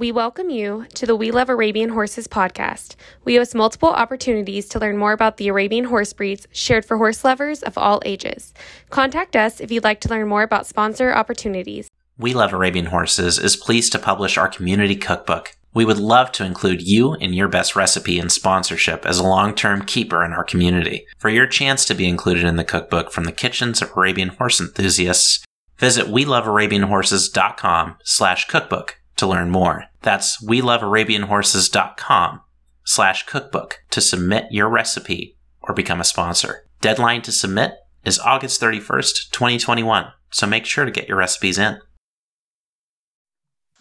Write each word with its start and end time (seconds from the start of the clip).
We 0.00 0.12
welcome 0.12 0.48
you 0.48 0.86
to 0.94 1.04
the 1.04 1.14
We 1.14 1.30
Love 1.30 1.50
Arabian 1.50 1.90
Horses 1.90 2.26
podcast. 2.26 2.96
We 3.26 3.36
host 3.36 3.54
multiple 3.54 3.90
opportunities 3.90 4.66
to 4.70 4.78
learn 4.78 4.96
more 4.96 5.12
about 5.12 5.36
the 5.36 5.48
Arabian 5.48 5.84
horse 5.84 6.14
breeds 6.14 6.48
shared 6.52 6.86
for 6.86 6.96
horse 6.96 7.22
lovers 7.22 7.62
of 7.62 7.76
all 7.76 8.00
ages. 8.06 8.54
Contact 8.88 9.36
us 9.36 9.60
if 9.60 9.70
you'd 9.70 9.84
like 9.84 10.00
to 10.00 10.08
learn 10.08 10.26
more 10.26 10.42
about 10.42 10.66
sponsor 10.66 11.12
opportunities. 11.12 11.90
We 12.16 12.32
Love 12.32 12.54
Arabian 12.54 12.86
Horses 12.86 13.38
is 13.38 13.58
pleased 13.58 13.92
to 13.92 13.98
publish 13.98 14.38
our 14.38 14.48
community 14.48 14.96
cookbook. 14.96 15.54
We 15.74 15.84
would 15.84 15.98
love 15.98 16.32
to 16.32 16.46
include 16.46 16.80
you 16.80 17.12
in 17.16 17.34
your 17.34 17.48
best 17.48 17.76
recipe 17.76 18.18
and 18.18 18.32
sponsorship 18.32 19.04
as 19.04 19.18
a 19.18 19.22
long-term 19.22 19.82
keeper 19.82 20.24
in 20.24 20.32
our 20.32 20.44
community. 20.44 21.04
For 21.18 21.28
your 21.28 21.46
chance 21.46 21.84
to 21.84 21.94
be 21.94 22.08
included 22.08 22.44
in 22.44 22.56
the 22.56 22.64
cookbook 22.64 23.12
from 23.12 23.24
the 23.24 23.32
kitchens 23.32 23.82
of 23.82 23.94
Arabian 23.94 24.30
horse 24.30 24.62
enthusiasts, 24.62 25.44
visit 25.76 26.06
welovearabianhorses.com 26.06 27.96
slash 28.02 28.46
cookbook 28.46 28.96
to 29.20 29.26
learn 29.26 29.50
more. 29.50 29.84
That's 30.02 30.44
welovearabianhorses.com 30.44 32.40
slash 32.84 33.26
cookbook 33.26 33.84
to 33.90 34.00
submit 34.00 34.46
your 34.50 34.68
recipe 34.68 35.36
or 35.62 35.74
become 35.74 36.00
a 36.00 36.04
sponsor. 36.04 36.66
Deadline 36.80 37.22
to 37.22 37.32
submit 37.32 37.74
is 38.04 38.18
August 38.18 38.60
31st, 38.60 39.30
2021, 39.30 40.06
so 40.30 40.46
make 40.46 40.64
sure 40.66 40.84
to 40.84 40.90
get 40.90 41.06
your 41.06 41.18
recipes 41.18 41.58
in. 41.58 41.78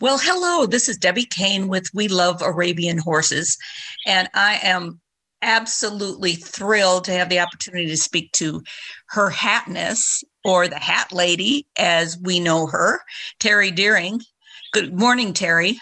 Well, 0.02 0.18
hello, 0.18 0.66
this 0.66 0.88
is 0.88 0.98
Debbie 0.98 1.26
Kane 1.26 1.68
with 1.68 1.90
We 1.94 2.08
Love 2.08 2.42
Arabian 2.42 2.98
Horses, 2.98 3.58
and 4.06 4.30
I 4.34 4.60
am 4.62 5.00
absolutely 5.42 6.36
thrilled 6.36 7.06
to 7.06 7.14
have 7.14 7.30
the 7.30 7.40
opportunity 7.40 7.88
to 7.88 7.98
speak 7.98 8.32
to 8.34 8.62
her 9.10 9.30
hatness 9.30 10.24
or 10.44 10.68
the 10.68 10.80
hat 10.80 11.12
lady 11.12 11.66
as 11.78 12.18
we 12.22 12.40
know 12.40 12.68
her, 12.68 13.02
Terry 13.40 13.72
Deering. 13.72 14.22
Good 14.72 14.94
morning, 14.94 15.34
Terry. 15.34 15.80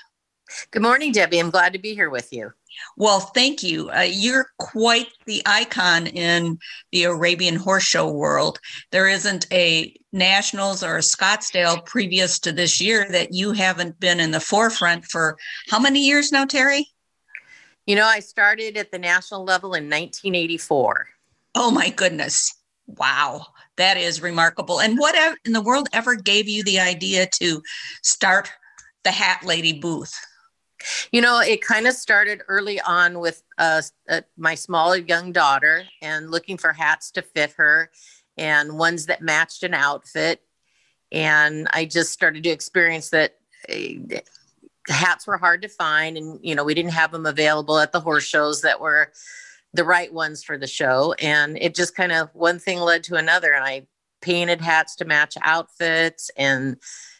Good 0.71 0.81
morning, 0.81 1.11
Debbie. 1.11 1.39
I'm 1.39 1.49
glad 1.49 1.73
to 1.73 1.79
be 1.79 1.93
here 1.93 2.09
with 2.09 2.31
you. 2.31 2.53
Well, 2.95 3.19
thank 3.19 3.61
you. 3.61 3.89
Uh, 3.89 4.07
you're 4.09 4.47
quite 4.59 5.07
the 5.25 5.41
icon 5.45 6.07
in 6.07 6.57
the 6.93 7.03
Arabian 7.03 7.57
Horse 7.57 7.83
Show 7.83 8.09
world. 8.09 8.59
There 8.91 9.09
isn't 9.09 9.45
a 9.51 9.93
Nationals 10.13 10.83
or 10.83 10.95
a 10.95 11.01
Scottsdale 11.01 11.85
previous 11.85 12.39
to 12.39 12.53
this 12.53 12.79
year 12.79 13.05
that 13.11 13.33
you 13.33 13.51
haven't 13.51 13.99
been 13.99 14.21
in 14.21 14.31
the 14.31 14.39
forefront 14.39 15.03
for 15.03 15.37
how 15.69 15.79
many 15.79 16.05
years 16.05 16.31
now, 16.31 16.45
Terry? 16.45 16.87
You 17.87 17.97
know, 17.97 18.05
I 18.05 18.21
started 18.21 18.77
at 18.77 18.91
the 18.91 18.99
national 18.99 19.43
level 19.43 19.73
in 19.73 19.83
1984. 19.83 21.09
Oh, 21.55 21.71
my 21.71 21.89
goodness. 21.89 22.53
Wow. 22.85 23.47
That 23.75 23.97
is 23.97 24.21
remarkable. 24.21 24.79
And 24.79 24.97
what 24.97 25.37
in 25.45 25.51
the 25.51 25.61
world 25.61 25.89
ever 25.91 26.15
gave 26.15 26.47
you 26.47 26.63
the 26.63 26.79
idea 26.79 27.27
to 27.41 27.61
start 28.01 28.49
the 29.07 29.11
Hat 29.11 29.45
Lady 29.45 29.71
booth? 29.71 30.13
You 31.13 31.21
know, 31.21 31.39
it 31.39 31.61
kind 31.61 31.87
of 31.87 31.93
started 31.93 32.41
early 32.49 32.81
on 32.81 33.19
with 33.19 33.41
uh, 33.57 33.81
uh, 34.09 34.21
my 34.37 34.53
small 34.53 34.97
young 34.97 35.31
daughter 35.31 35.85
and 36.01 36.29
looking 36.29 36.57
for 36.57 36.73
hats 36.73 37.09
to 37.11 37.21
fit 37.21 37.53
her 37.53 37.89
and 38.37 38.77
ones 38.77 39.05
that 39.05 39.21
matched 39.21 39.63
an 39.63 39.73
outfit. 39.73 40.41
And 41.09 41.69
I 41.71 41.85
just 41.85 42.11
started 42.11 42.43
to 42.43 42.49
experience 42.49 43.09
that 43.11 43.35
uh, 43.69 44.19
hats 44.89 45.25
were 45.25 45.37
hard 45.37 45.61
to 45.61 45.69
find. 45.69 46.17
And, 46.17 46.37
you 46.43 46.53
know, 46.53 46.65
we 46.65 46.73
didn't 46.73 46.91
have 46.91 47.13
them 47.13 47.25
available 47.25 47.79
at 47.79 47.93
the 47.93 48.01
horse 48.01 48.25
shows 48.25 48.61
that 48.63 48.81
were 48.81 49.13
the 49.73 49.85
right 49.85 50.13
ones 50.13 50.43
for 50.43 50.57
the 50.57 50.67
show. 50.67 51.13
And 51.13 51.57
it 51.61 51.75
just 51.75 51.95
kind 51.95 52.11
of 52.11 52.29
one 52.35 52.59
thing 52.59 52.81
led 52.81 53.03
to 53.05 53.15
another. 53.15 53.53
And 53.53 53.63
I 53.63 53.87
painted 54.21 54.59
hats 54.59 54.97
to 54.97 55.05
match 55.05 55.35
outfits 55.41 56.29
and 56.35 56.75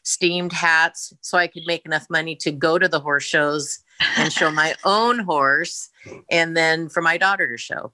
steamed 0.07 0.53
hats 0.53 1.13
so 1.19 1.37
I 1.37 1.47
could 1.47 1.63
make 1.65 1.85
enough 1.85 2.09
money 2.09 2.33
to 2.37 2.51
go 2.51 2.79
to 2.79 2.87
the 2.87 3.01
horse 3.01 3.25
shows 3.25 3.79
and 4.15 4.31
show 4.31 4.49
my 4.49 4.73
own 4.85 5.19
horse 5.19 5.89
and 6.31 6.55
then 6.55 6.87
for 6.87 7.01
my 7.01 7.17
daughter 7.17 7.45
to 7.45 7.57
show. 7.57 7.91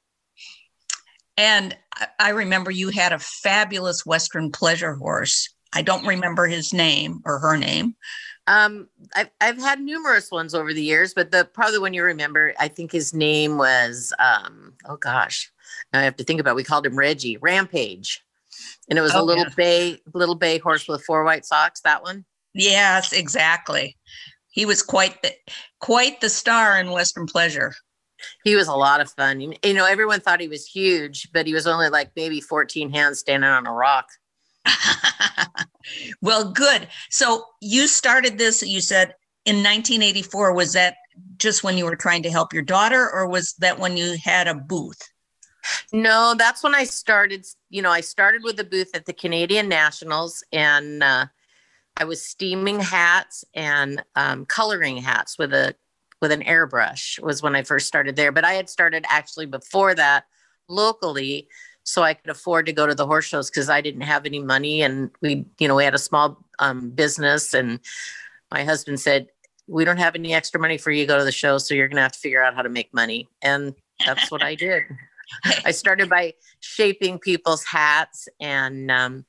And 1.38 1.76
I 2.20 2.30
remember 2.30 2.70
you 2.70 2.90
had 2.90 3.14
a 3.14 3.20
fabulous 3.20 4.06
Western 4.06 4.52
pleasure 4.52 4.94
horse. 4.94 5.50
I 5.74 5.82
don't 5.82 6.06
remember 6.06 6.46
his 6.46 6.72
name 6.72 7.22
or 7.26 7.40
her 7.40 7.58
name. 7.58 7.96
Um, 8.46 8.90
I've, 9.16 9.32
I've 9.42 9.58
had 9.58 9.80
numerous 9.82 10.30
ones 10.30 10.54
over 10.54 10.72
the 10.72 10.84
years, 10.84 11.16
but 11.16 11.32
the 11.32 11.46
probably 11.46 11.80
one 11.80 11.96
you 11.96 12.04
remember, 12.04 12.54
I 12.60 12.68
think 12.68 12.92
his 12.92 13.12
name 13.12 13.58
was, 13.58 14.14
um, 14.20 14.74
oh 14.86 14.98
gosh, 14.98 15.52
I 15.94 16.04
have 16.04 16.18
to 16.18 16.24
think 16.24 16.40
about. 16.40 16.52
It. 16.52 16.58
We 16.58 16.64
called 16.64 16.86
him 16.86 16.96
Reggie 16.96 17.38
Rampage 17.38 18.24
and 18.90 18.98
it 18.98 19.02
was 19.02 19.14
oh, 19.14 19.22
a 19.22 19.24
little 19.24 19.46
yeah. 19.46 19.56
bay 19.56 20.02
little 20.14 20.36
bay 20.36 20.58
horse 20.58 20.88
with 20.88 21.04
four 21.04 21.24
white 21.24 21.46
socks 21.46 21.82
that 21.82 22.04
one? 22.04 22.26
Yes 22.54 23.14
exactly. 23.14 23.98
He 24.52 24.66
was 24.66 24.82
quite 24.84 25.22
the 25.22 25.34
quite 25.80 26.22
the 26.22 26.30
star 26.30 26.80
in 26.80 26.92
western 26.92 27.26
pleasure. 27.26 27.74
He 28.44 28.56
was 28.56 28.68
a 28.68 28.76
lot 28.76 29.02
of 29.02 29.12
fun. 29.12 29.42
You 29.42 29.74
know 29.74 29.86
everyone 29.86 30.20
thought 30.20 30.42
he 30.42 30.48
was 30.48 30.66
huge 30.66 31.30
but 31.34 31.48
he 31.48 31.54
was 31.54 31.68
only 31.68 31.90
like 31.90 32.12
maybe 32.16 32.42
14 32.42 32.92
hands 32.92 33.20
standing 33.20 33.50
on 33.50 33.68
a 33.68 33.74
rock. 33.74 34.08
Well 36.22 36.52
good. 36.52 36.88
So 37.10 37.44
you 37.62 37.88
started 37.88 38.38
this 38.38 38.62
you 38.62 38.82
said 38.82 39.16
in 39.46 39.58
1984 39.58 40.54
was 40.54 40.74
that 40.74 40.96
just 41.38 41.64
when 41.64 41.78
you 41.78 41.86
were 41.86 41.96
trying 41.96 42.24
to 42.24 42.32
help 42.32 42.54
your 42.54 42.64
daughter 42.64 43.10
or 43.12 43.28
was 43.28 43.54
that 43.60 43.80
when 43.80 43.98
you 43.98 44.18
had 44.24 44.48
a 44.48 44.56
booth 44.56 45.02
no, 45.92 46.36
that's 46.38 46.64
when 46.64 46.76
I 46.76 46.84
started. 46.84 47.46
You 47.70 47.82
know, 47.82 47.92
I 47.92 48.02
started 48.02 48.44
with 48.44 48.60
a 48.60 48.64
booth 48.64 48.96
at 48.96 49.06
the 49.06 49.14
Canadian 49.14 49.70
Nationals, 49.70 50.44
and 50.52 51.04
uh, 51.04 51.26
I 51.98 52.06
was 52.06 52.26
steaming 52.26 52.80
hats 52.80 53.46
and 53.54 54.04
um, 54.16 54.46
coloring 54.46 54.98
hats 54.98 55.38
with 55.38 55.54
a 55.54 55.76
with 56.22 56.32
an 56.32 56.42
airbrush. 56.44 57.20
Was 57.22 57.42
when 57.42 57.56
I 57.56 57.64
first 57.64 57.88
started 57.88 58.16
there. 58.16 58.32
But 58.32 58.46
I 58.46 58.54
had 58.54 58.70
started 58.70 59.06
actually 59.08 59.46
before 59.46 59.94
that 59.96 60.26
locally, 60.68 61.48
so 61.84 62.02
I 62.02 62.14
could 62.14 62.30
afford 62.30 62.66
to 62.66 62.74
go 62.74 62.88
to 62.88 62.96
the 62.96 63.06
horse 63.06 63.26
shows 63.26 63.50
because 63.50 63.70
I 63.70 63.82
didn't 63.82 64.02
have 64.02 64.26
any 64.26 64.40
money, 64.40 64.82
and 64.82 65.12
we, 65.22 65.46
you 65.60 65.68
know, 65.68 65.76
we 65.76 65.84
had 65.84 65.96
a 65.96 66.00
small 66.00 66.44
um, 66.60 66.90
business, 66.90 67.54
and 67.54 67.80
my 68.52 68.64
husband 68.64 69.00
said, 69.00 69.28
"We 69.68 69.86
don't 69.86 69.98
have 69.98 70.16
any 70.16 70.34
extra 70.34 70.60
money 70.60 70.78
for 70.78 70.92
you 70.92 71.04
to 71.04 71.08
go 71.08 71.18
to 71.18 71.26
the 71.26 71.32
show, 71.32 71.58
so 71.58 71.74
you're 71.74 71.88
going 71.88 71.98
to 71.98 72.04
have 72.04 72.14
to 72.14 72.20
figure 72.20 72.44
out 72.44 72.56
how 72.56 72.62
to 72.62 72.70
make 72.70 72.94
money." 72.94 73.28
And 73.42 73.76
that's 74.06 74.32
what 74.32 74.44
I 74.44 74.56
did. 74.56 74.84
I 75.66 75.72
started 75.72 76.10
by 76.10 76.34
shaping 76.60 77.20
people's 77.20 77.64
hats 77.64 78.28
and 78.40 78.92
um, 78.92 79.26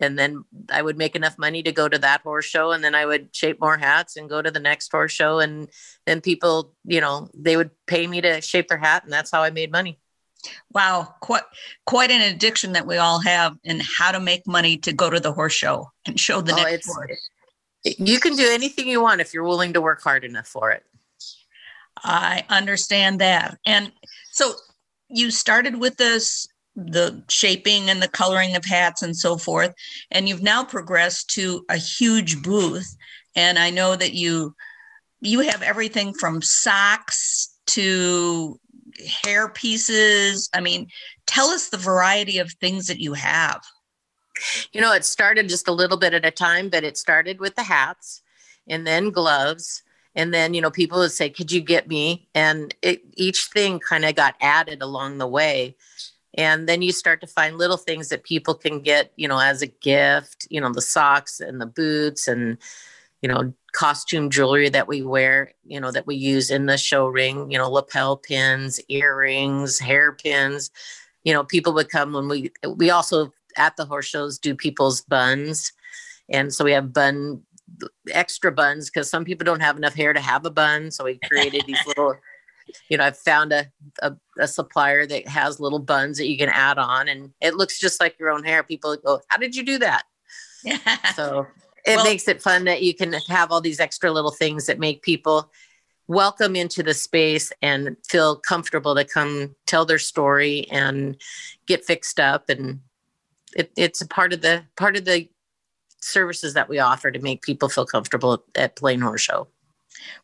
and 0.00 0.18
then 0.18 0.44
I 0.70 0.80
would 0.80 0.96
make 0.96 1.14
enough 1.14 1.38
money 1.38 1.62
to 1.62 1.72
go 1.72 1.88
to 1.88 1.98
that 1.98 2.22
horse 2.22 2.46
show 2.46 2.72
and 2.72 2.82
then 2.82 2.94
I 2.94 3.04
would 3.04 3.34
shape 3.34 3.60
more 3.60 3.76
hats 3.76 4.16
and 4.16 4.30
go 4.30 4.40
to 4.40 4.50
the 4.50 4.60
next 4.60 4.90
horse 4.90 5.12
show 5.12 5.40
and 5.40 5.68
then 6.06 6.20
people, 6.20 6.74
you 6.84 7.00
know, 7.00 7.28
they 7.34 7.56
would 7.56 7.70
pay 7.86 8.06
me 8.06 8.20
to 8.22 8.40
shape 8.40 8.68
their 8.68 8.78
hat 8.78 9.04
and 9.04 9.12
that's 9.12 9.30
how 9.30 9.42
I 9.42 9.50
made 9.50 9.70
money. 9.70 9.98
Wow, 10.72 11.14
quite 11.20 11.42
quite 11.84 12.10
an 12.10 12.22
addiction 12.22 12.72
that 12.72 12.86
we 12.86 12.96
all 12.96 13.20
have 13.20 13.56
in 13.62 13.80
how 13.80 14.10
to 14.10 14.20
make 14.20 14.46
money 14.46 14.78
to 14.78 14.92
go 14.92 15.10
to 15.10 15.20
the 15.20 15.32
horse 15.32 15.52
show 15.52 15.90
and 16.06 16.18
show 16.18 16.40
the 16.40 16.54
oh, 16.54 16.62
next 16.62 16.90
horse. 16.90 17.28
You 17.84 18.18
can 18.20 18.36
do 18.36 18.48
anything 18.50 18.88
you 18.88 19.02
want 19.02 19.20
if 19.20 19.34
you're 19.34 19.44
willing 19.44 19.74
to 19.74 19.82
work 19.82 20.02
hard 20.02 20.24
enough 20.24 20.46
for 20.46 20.70
it. 20.70 20.84
I 22.02 22.44
understand 22.48 23.20
that. 23.20 23.58
And 23.66 23.92
so 24.30 24.54
you 25.10 25.30
started 25.30 25.80
with 25.80 25.96
this 25.96 26.48
the 26.76 27.22
shaping 27.28 27.90
and 27.90 28.00
the 28.00 28.08
coloring 28.08 28.54
of 28.54 28.64
hats 28.64 29.02
and 29.02 29.16
so 29.16 29.36
forth 29.36 29.74
and 30.10 30.28
you've 30.28 30.42
now 30.42 30.64
progressed 30.64 31.28
to 31.30 31.64
a 31.68 31.76
huge 31.76 32.42
booth. 32.42 32.96
And 33.36 33.58
i 33.58 33.70
know 33.70 33.96
that 33.96 34.14
you 34.14 34.54
you 35.20 35.40
have 35.40 35.62
everything 35.62 36.14
from 36.14 36.40
socks 36.40 37.54
to 37.66 38.58
hair 39.24 39.48
pieces. 39.48 40.48
I 40.54 40.60
mean 40.60 40.88
tell 41.26 41.48
us 41.48 41.68
the 41.68 41.76
variety 41.76 42.38
of 42.38 42.52
things 42.52 42.86
that 42.86 43.00
you 43.00 43.14
have. 43.14 43.60
You 44.72 44.80
know 44.80 44.92
it 44.92 45.04
started 45.04 45.48
just 45.48 45.68
a 45.68 45.72
little 45.72 45.98
bit 45.98 46.14
at 46.14 46.24
a 46.24 46.30
time 46.30 46.68
but 46.68 46.84
it 46.84 46.96
started 46.96 47.40
with 47.40 47.56
the 47.56 47.64
hats 47.64 48.22
and 48.68 48.86
then 48.86 49.10
gloves 49.10 49.82
and 50.14 50.34
then 50.34 50.54
you 50.54 50.60
know 50.60 50.70
people 50.70 50.98
would 50.98 51.12
say 51.12 51.30
could 51.30 51.52
you 51.52 51.60
get 51.60 51.88
me? 51.88 52.28
And 52.34 52.74
it, 52.82 53.02
each 53.14 53.46
thing 53.46 53.78
kind 53.78 54.04
of 54.04 54.14
got 54.14 54.34
added 54.40 54.82
along 54.82 55.18
the 55.18 55.26
way. 55.26 55.76
And 56.34 56.68
then 56.68 56.80
you 56.80 56.92
start 56.92 57.20
to 57.22 57.26
find 57.26 57.58
little 57.58 57.76
things 57.76 58.08
that 58.08 58.22
people 58.22 58.54
can 58.54 58.80
get 58.80 59.12
you 59.16 59.28
know 59.28 59.38
as 59.38 59.62
a 59.62 59.66
gift 59.66 60.46
you 60.50 60.60
know 60.60 60.72
the 60.72 60.82
socks 60.82 61.40
and 61.40 61.60
the 61.60 61.66
boots 61.66 62.28
and 62.28 62.58
you 63.22 63.28
know 63.28 63.52
costume 63.72 64.30
jewelry 64.30 64.68
that 64.68 64.88
we 64.88 65.02
wear 65.02 65.52
you 65.64 65.80
know 65.80 65.92
that 65.92 66.06
we 66.06 66.16
use 66.16 66.50
in 66.50 66.66
the 66.66 66.76
show 66.76 67.06
ring 67.06 67.50
you 67.50 67.58
know 67.58 67.70
lapel 67.70 68.16
pins 68.16 68.80
earrings 68.88 69.78
hair 69.78 70.12
pins. 70.12 70.70
You 71.24 71.34
know 71.34 71.44
people 71.44 71.72
would 71.74 71.90
come 71.90 72.12
when 72.12 72.28
we 72.28 72.52
we 72.76 72.90
also 72.90 73.32
at 73.56 73.76
the 73.76 73.84
horse 73.84 74.06
shows 74.06 74.38
do 74.38 74.54
people's 74.54 75.02
buns. 75.02 75.72
And 76.28 76.54
so 76.54 76.64
we 76.64 76.72
have 76.72 76.92
bun 76.92 77.42
extra 78.10 78.52
buns 78.52 78.90
because 78.90 79.10
some 79.10 79.24
people 79.24 79.44
don't 79.44 79.60
have 79.60 79.76
enough 79.76 79.94
hair 79.94 80.12
to 80.12 80.20
have 80.20 80.44
a 80.44 80.50
bun. 80.50 80.90
So 80.90 81.04
we 81.04 81.18
created 81.24 81.64
these 81.66 81.80
little, 81.86 82.14
you 82.88 82.96
know, 82.96 83.04
I've 83.04 83.18
found 83.18 83.52
a, 83.52 83.66
a, 84.02 84.14
a, 84.38 84.48
supplier 84.48 85.06
that 85.06 85.28
has 85.28 85.60
little 85.60 85.78
buns 85.78 86.18
that 86.18 86.28
you 86.28 86.38
can 86.38 86.48
add 86.48 86.78
on 86.78 87.08
and 87.08 87.32
it 87.40 87.54
looks 87.54 87.78
just 87.78 88.00
like 88.00 88.18
your 88.18 88.30
own 88.30 88.44
hair. 88.44 88.62
People 88.62 88.96
go, 88.96 89.20
How 89.28 89.36
did 89.36 89.54
you 89.56 89.64
do 89.64 89.78
that? 89.78 90.02
Yeah. 90.64 90.78
So 91.14 91.46
it 91.86 91.96
Well- 91.96 92.04
makes 92.04 92.28
it 92.28 92.42
fun 92.42 92.64
that 92.64 92.82
you 92.82 92.94
can 92.94 93.14
have 93.28 93.50
all 93.50 93.60
these 93.60 93.80
extra 93.80 94.10
little 94.10 94.30
things 94.30 94.66
that 94.66 94.78
make 94.78 95.02
people 95.02 95.50
welcome 96.06 96.56
into 96.56 96.82
the 96.82 96.92
space 96.92 97.52
and 97.62 97.96
feel 98.08 98.34
comfortable 98.36 98.96
to 98.96 99.04
come 99.04 99.54
tell 99.66 99.86
their 99.86 99.98
story 99.98 100.66
and 100.72 101.16
get 101.66 101.84
fixed 101.84 102.18
up 102.18 102.48
and 102.48 102.80
it, 103.54 103.70
it's 103.76 104.00
a 104.00 104.08
part 104.08 104.32
of 104.32 104.40
the 104.40 104.64
part 104.76 104.96
of 104.96 105.04
the 105.04 105.28
services 106.00 106.54
that 106.54 106.68
we 106.68 106.78
offer 106.78 107.10
to 107.10 107.20
make 107.20 107.42
people 107.42 107.68
feel 107.68 107.86
comfortable 107.86 108.44
at 108.54 108.76
plain 108.76 109.00
horse 109.00 109.22
show 109.22 109.48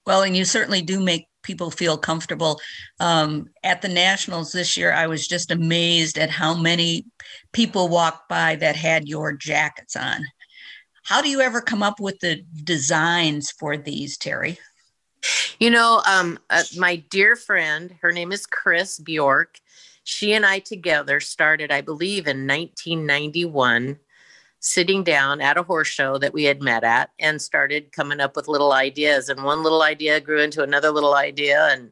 Well, 0.07 0.23
and 0.23 0.37
you 0.37 0.45
certainly 0.45 0.83
do 0.83 1.01
make 1.01 1.29
people 1.43 1.71
feel 1.71 1.97
comfortable. 1.97 2.61
Um, 2.99 3.49
at 3.63 3.81
the 3.81 3.89
Nationals 3.89 4.53
this 4.53 4.77
year, 4.77 4.93
I 4.93 5.07
was 5.07 5.27
just 5.27 5.51
amazed 5.51 6.19
at 6.19 6.31
how 6.31 6.55
many 6.55 7.07
people 7.53 7.89
walked 7.89 8.29
by 8.29 8.57
that 8.57 8.77
had 8.77 9.09
your 9.09 9.33
jackets 9.33 9.97
on. 9.97 10.23
How 11.05 11.23
do 11.23 11.29
you 11.29 11.41
ever 11.41 11.61
come 11.61 11.85
up 11.85 12.01
with 12.01 12.19
the 12.19 12.43
designs 12.65 13.53
for 13.53 13.77
these, 13.77 14.19
Terry? 14.19 14.59
You 15.59 15.71
know, 15.71 16.03
um, 16.07 16.39
uh, 16.51 16.65
my 16.77 16.97
dear 16.97 17.37
friend, 17.37 17.95
her 18.03 18.13
name 18.13 18.33
is 18.33 18.45
Chris 18.45 18.99
Bjork. 18.99 19.61
She 20.05 20.33
and 20.33 20.45
I 20.45 20.59
together 20.59 21.21
started, 21.21 21.73
I 21.73 21.81
believe, 21.81 22.27
in 22.27 22.47
1991, 22.47 23.99
sitting 24.61 25.05
down 25.05 25.41
at 25.41 25.57
a 25.57 25.63
horse 25.63 25.89
show 25.89 26.19
that 26.19 26.33
we 26.33 26.45
had 26.45 26.63
met 26.63 26.85
at 26.85 27.11
and 27.19 27.41
started 27.41 27.93
coming 27.93 28.21
up 28.21 28.37
with 28.37 28.49
little 28.49 28.73
ideas. 28.73 29.29
And 29.29 29.45
one 29.45 29.63
little 29.63 29.83
idea 29.83 30.21
grew 30.21 30.41
into 30.41 30.63
another 30.63 30.91
little 30.91 31.15
idea. 31.15 31.69
And 31.71 31.91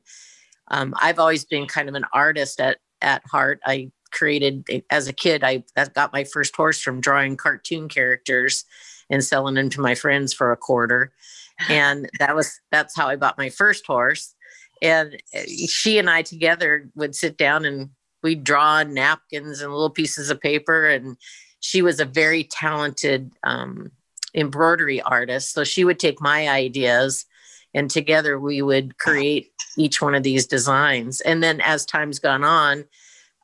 um, 0.68 0.94
I've 1.00 1.18
always 1.18 1.44
been 1.44 1.66
kind 1.66 1.88
of 1.88 1.94
an 1.94 2.06
artist 2.12 2.60
at, 2.60 2.78
at 3.00 3.22
heart. 3.26 3.60
I 3.64 3.90
created, 4.10 4.64
as 4.90 5.08
a 5.08 5.12
kid, 5.12 5.44
I 5.44 5.64
got 5.94 6.12
my 6.12 6.24
first 6.24 6.56
horse 6.56 6.80
from 6.80 7.00
drawing 7.00 7.36
cartoon 7.36 7.88
characters 7.88 8.64
and 9.10 9.22
selling 9.22 9.54
them 9.54 9.70
to 9.70 9.80
my 9.80 9.94
friends 9.94 10.32
for 10.32 10.50
a 10.50 10.56
quarter 10.56 11.12
and 11.68 12.08
that 12.18 12.34
was 12.34 12.60
that's 12.70 12.96
how 12.96 13.08
I 13.08 13.16
bought 13.16 13.38
my 13.38 13.48
first 13.48 13.86
horse. 13.86 14.34
And 14.82 15.16
uh, 15.34 15.42
she 15.68 15.98
and 15.98 16.10
I 16.10 16.22
together 16.22 16.90
would 16.94 17.14
sit 17.14 17.36
down 17.36 17.64
and 17.64 17.90
we'd 18.22 18.44
draw 18.44 18.82
napkins 18.82 19.60
and 19.60 19.72
little 19.72 19.90
pieces 19.90 20.30
of 20.30 20.40
paper. 20.40 20.88
And 20.88 21.16
she 21.64 21.80
was 21.80 21.98
a 21.98 22.04
very 22.04 22.44
talented 22.44 23.32
um, 23.42 23.90
embroidery 24.34 25.00
artist, 25.00 25.52
so 25.52 25.64
she 25.64 25.82
would 25.84 25.98
take 25.98 26.20
my 26.20 26.48
ideas, 26.48 27.24
and 27.72 27.90
together 27.90 28.38
we 28.38 28.60
would 28.60 28.98
create 28.98 29.50
each 29.78 30.02
one 30.02 30.14
of 30.14 30.22
these 30.22 30.46
designs. 30.46 31.22
And 31.22 31.42
then 31.42 31.60
as 31.62 31.86
time's 31.86 32.18
gone 32.18 32.44
on. 32.44 32.84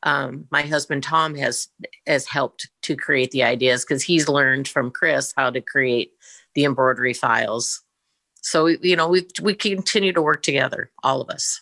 Um, 0.03 0.47
my 0.49 0.63
husband 0.63 1.03
Tom 1.03 1.35
has 1.35 1.67
has 2.07 2.25
helped 2.25 2.69
to 2.81 2.95
create 2.95 3.29
the 3.29 3.43
ideas 3.43 3.85
because 3.85 4.01
he's 4.01 4.27
learned 4.27 4.67
from 4.67 4.89
Chris 4.89 5.31
how 5.37 5.51
to 5.51 5.61
create 5.61 6.13
the 6.55 6.65
embroidery 6.65 7.13
files 7.13 7.83
so 8.41 8.65
you 8.65 8.95
know 8.95 9.07
we 9.07 9.27
we 9.41 9.53
continue 9.53 10.11
to 10.11 10.21
work 10.21 10.41
together 10.41 10.91
all 11.03 11.21
of 11.21 11.29
us 11.29 11.61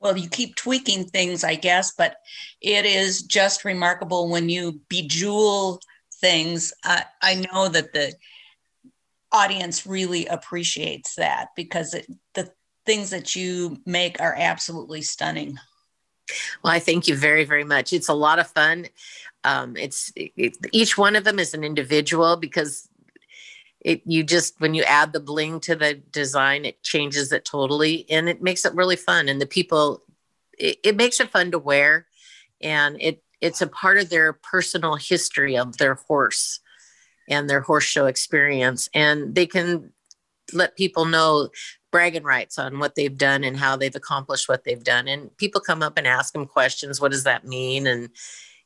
Well, 0.00 0.16
you 0.16 0.28
keep 0.28 0.56
tweaking 0.56 1.04
things, 1.04 1.44
I 1.44 1.54
guess, 1.56 1.92
but 1.92 2.16
it 2.60 2.86
is 2.86 3.22
just 3.22 3.64
remarkable 3.64 4.30
when 4.30 4.48
you 4.48 4.80
bejewel 4.88 5.80
things. 6.14 6.72
I, 6.84 7.04
I 7.22 7.46
know 7.52 7.68
that 7.68 7.92
the 7.92 8.14
audience 9.32 9.86
really 9.86 10.26
appreciates 10.26 11.14
that 11.16 11.48
because 11.54 11.94
it, 11.94 12.06
the 12.34 12.50
things 12.86 13.10
that 13.10 13.36
you 13.36 13.76
make 13.86 14.20
are 14.20 14.34
absolutely 14.36 15.02
stunning. 15.02 15.58
well 16.62 16.72
i 16.72 16.80
thank 16.80 17.06
you 17.06 17.14
very 17.14 17.44
very 17.44 17.64
much 17.64 17.92
it's 17.92 18.08
a 18.08 18.14
lot 18.14 18.38
of 18.38 18.48
fun 18.48 18.86
um, 19.42 19.74
it's 19.76 20.12
it, 20.16 20.58
each 20.70 20.98
one 20.98 21.16
of 21.16 21.24
them 21.24 21.38
is 21.38 21.54
an 21.54 21.64
individual 21.64 22.36
because 22.36 22.89
it 23.80 24.02
you 24.04 24.22
just 24.22 24.60
when 24.60 24.74
you 24.74 24.82
add 24.84 25.12
the 25.12 25.20
bling 25.20 25.60
to 25.60 25.74
the 25.74 25.94
design 25.94 26.64
it 26.64 26.82
changes 26.82 27.32
it 27.32 27.44
totally 27.44 28.06
and 28.10 28.28
it 28.28 28.42
makes 28.42 28.64
it 28.64 28.74
really 28.74 28.96
fun 28.96 29.28
and 29.28 29.40
the 29.40 29.46
people 29.46 30.02
it, 30.58 30.78
it 30.84 30.96
makes 30.96 31.20
it 31.20 31.30
fun 31.30 31.50
to 31.50 31.58
wear 31.58 32.06
and 32.60 32.96
it 33.00 33.22
it's 33.40 33.62
a 33.62 33.66
part 33.66 33.98
of 33.98 34.10
their 34.10 34.32
personal 34.32 34.96
history 34.96 35.56
of 35.56 35.78
their 35.78 35.94
horse 35.94 36.60
and 37.28 37.48
their 37.48 37.60
horse 37.60 37.84
show 37.84 38.06
experience 38.06 38.88
and 38.94 39.34
they 39.34 39.46
can 39.46 39.92
let 40.52 40.76
people 40.76 41.04
know 41.04 41.48
bragging 41.90 42.22
rights 42.22 42.58
on 42.58 42.78
what 42.78 42.94
they've 42.94 43.16
done 43.16 43.44
and 43.44 43.56
how 43.56 43.76
they've 43.76 43.96
accomplished 43.96 44.48
what 44.48 44.64
they've 44.64 44.84
done 44.84 45.08
and 45.08 45.34
people 45.38 45.60
come 45.60 45.82
up 45.82 45.96
and 45.96 46.06
ask 46.06 46.32
them 46.32 46.46
questions 46.46 47.00
what 47.00 47.12
does 47.12 47.24
that 47.24 47.46
mean? 47.46 47.86
and 47.86 48.10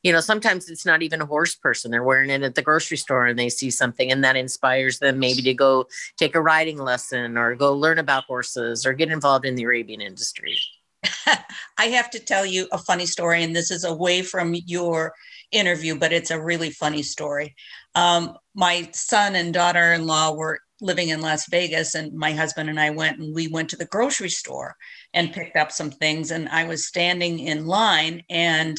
you 0.05 0.13
know 0.13 0.21
sometimes 0.21 0.69
it's 0.69 0.85
not 0.85 1.01
even 1.01 1.19
a 1.19 1.25
horse 1.25 1.55
person 1.55 1.89
they're 1.89 2.03
wearing 2.03 2.29
it 2.29 2.43
at 2.43 2.53
the 2.53 2.61
grocery 2.61 2.95
store 2.95 3.25
and 3.25 3.39
they 3.39 3.49
see 3.49 3.71
something 3.71 4.11
and 4.11 4.23
that 4.23 4.35
inspires 4.35 4.99
them 4.99 5.17
maybe 5.17 5.41
to 5.41 5.53
go 5.53 5.87
take 6.15 6.35
a 6.35 6.41
riding 6.41 6.77
lesson 6.77 7.37
or 7.37 7.55
go 7.55 7.73
learn 7.73 7.97
about 7.97 8.23
horses 8.25 8.85
or 8.85 8.93
get 8.93 9.11
involved 9.11 9.45
in 9.45 9.55
the 9.55 9.63
arabian 9.63 10.01
industry 10.01 10.55
I 11.77 11.85
have 11.87 12.09
to 12.11 12.19
tell 12.19 12.45
you 12.45 12.67
a 12.71 12.79
funny 12.79 13.05
story, 13.05 13.43
and 13.43 13.55
this 13.55 13.69
is 13.69 13.83
away 13.83 14.23
from 14.23 14.55
your 14.65 15.13
interview, 15.51 15.97
but 15.99 16.11
it's 16.11 16.31
a 16.31 16.41
really 16.41 16.71
funny 16.71 17.03
story. 17.03 17.55
Um, 17.93 18.35
my 18.55 18.89
son 18.91 19.35
and 19.35 19.53
daughter 19.53 19.93
in 19.93 20.07
law 20.07 20.33
were 20.33 20.59
living 20.81 21.09
in 21.09 21.21
Las 21.21 21.47
Vegas, 21.49 21.93
and 21.93 22.13
my 22.13 22.31
husband 22.31 22.69
and 22.69 22.79
I 22.79 22.89
went 22.89 23.19
and 23.19 23.35
we 23.35 23.47
went 23.47 23.69
to 23.69 23.75
the 23.75 23.85
grocery 23.85 24.29
store 24.29 24.75
and 25.13 25.31
picked 25.31 25.57
up 25.57 25.71
some 25.71 25.91
things. 25.91 26.31
And 26.31 26.49
I 26.49 26.63
was 26.63 26.87
standing 26.87 27.39
in 27.39 27.65
line, 27.65 28.23
and 28.29 28.77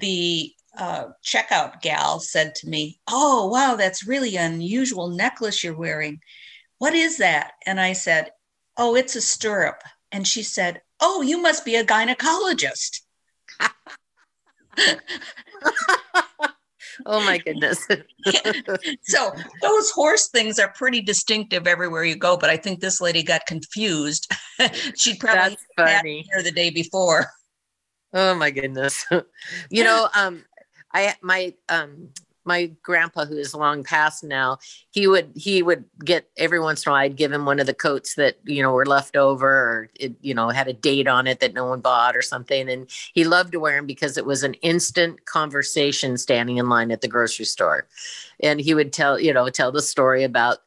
the 0.00 0.52
uh, 0.78 1.06
checkout 1.24 1.80
gal 1.80 2.20
said 2.20 2.54
to 2.56 2.68
me, 2.68 3.00
Oh, 3.08 3.48
wow, 3.48 3.76
that's 3.76 4.06
really 4.06 4.36
unusual 4.36 5.08
necklace 5.08 5.62
you're 5.62 5.76
wearing. 5.76 6.20
What 6.78 6.94
is 6.94 7.18
that? 7.18 7.52
And 7.66 7.80
I 7.80 7.92
said, 7.92 8.30
Oh, 8.76 8.94
it's 8.94 9.16
a 9.16 9.20
stirrup. 9.20 9.82
And 10.12 10.26
she 10.26 10.42
said, 10.42 10.82
Oh, 11.00 11.22
you 11.22 11.40
must 11.40 11.64
be 11.64 11.76
a 11.76 11.84
gynecologist. 11.84 13.00
oh 17.06 17.20
my 17.20 17.38
goodness 17.38 17.86
So 19.02 19.32
those 19.60 19.90
horse 19.90 20.28
things 20.28 20.58
are 20.58 20.72
pretty 20.72 21.00
distinctive 21.02 21.66
everywhere 21.66 22.04
you 22.04 22.16
go, 22.16 22.36
but 22.36 22.50
I 22.50 22.56
think 22.56 22.80
this 22.80 23.00
lady 23.00 23.22
got 23.22 23.46
confused. 23.46 24.30
She'd 24.96 25.18
probably 25.18 25.56
that's 25.56 25.66
funny 25.76 26.28
here 26.32 26.42
the 26.42 26.52
day 26.52 26.70
before. 26.70 27.26
Oh 28.12 28.34
my 28.34 28.50
goodness. 28.50 29.06
You 29.70 29.84
know 29.84 30.08
um 30.14 30.44
i 30.92 31.14
my 31.22 31.54
um 31.68 32.08
my 32.44 32.66
grandpa 32.82 33.24
who 33.24 33.36
is 33.36 33.54
long 33.54 33.84
past 33.84 34.24
now 34.24 34.58
he 34.90 35.06
would 35.06 35.30
he 35.34 35.62
would 35.62 35.84
get 36.04 36.28
every 36.36 36.58
once 36.58 36.84
in 36.84 36.90
a 36.90 36.92
while 36.92 37.02
i'd 37.02 37.16
give 37.16 37.30
him 37.30 37.44
one 37.44 37.60
of 37.60 37.66
the 37.66 37.74
coats 37.74 38.14
that 38.14 38.36
you 38.44 38.62
know 38.62 38.72
were 38.72 38.86
left 38.86 39.14
over 39.14 39.48
or 39.48 39.88
it 39.94 40.14
you 40.20 40.34
know 40.34 40.48
had 40.48 40.66
a 40.66 40.72
date 40.72 41.06
on 41.06 41.26
it 41.26 41.40
that 41.40 41.54
no 41.54 41.66
one 41.66 41.80
bought 41.80 42.16
or 42.16 42.22
something. 42.22 42.68
And 42.68 42.90
he 43.12 43.24
loved 43.24 43.52
to 43.52 43.60
wear 43.60 43.76
them 43.76 43.86
because 43.86 44.16
it 44.16 44.26
was 44.26 44.42
an 44.42 44.54
instant 44.54 45.24
conversation 45.26 46.16
standing 46.16 46.56
in 46.56 46.68
line 46.68 46.90
at 46.90 47.02
the 47.02 47.08
grocery 47.08 47.44
store. 47.44 47.86
And 48.42 48.60
he 48.60 48.74
would 48.74 48.92
tell 48.92 49.20
you 49.20 49.32
know 49.32 49.48
tell 49.50 49.72
the 49.72 49.82
story 49.82 50.24
about 50.24 50.58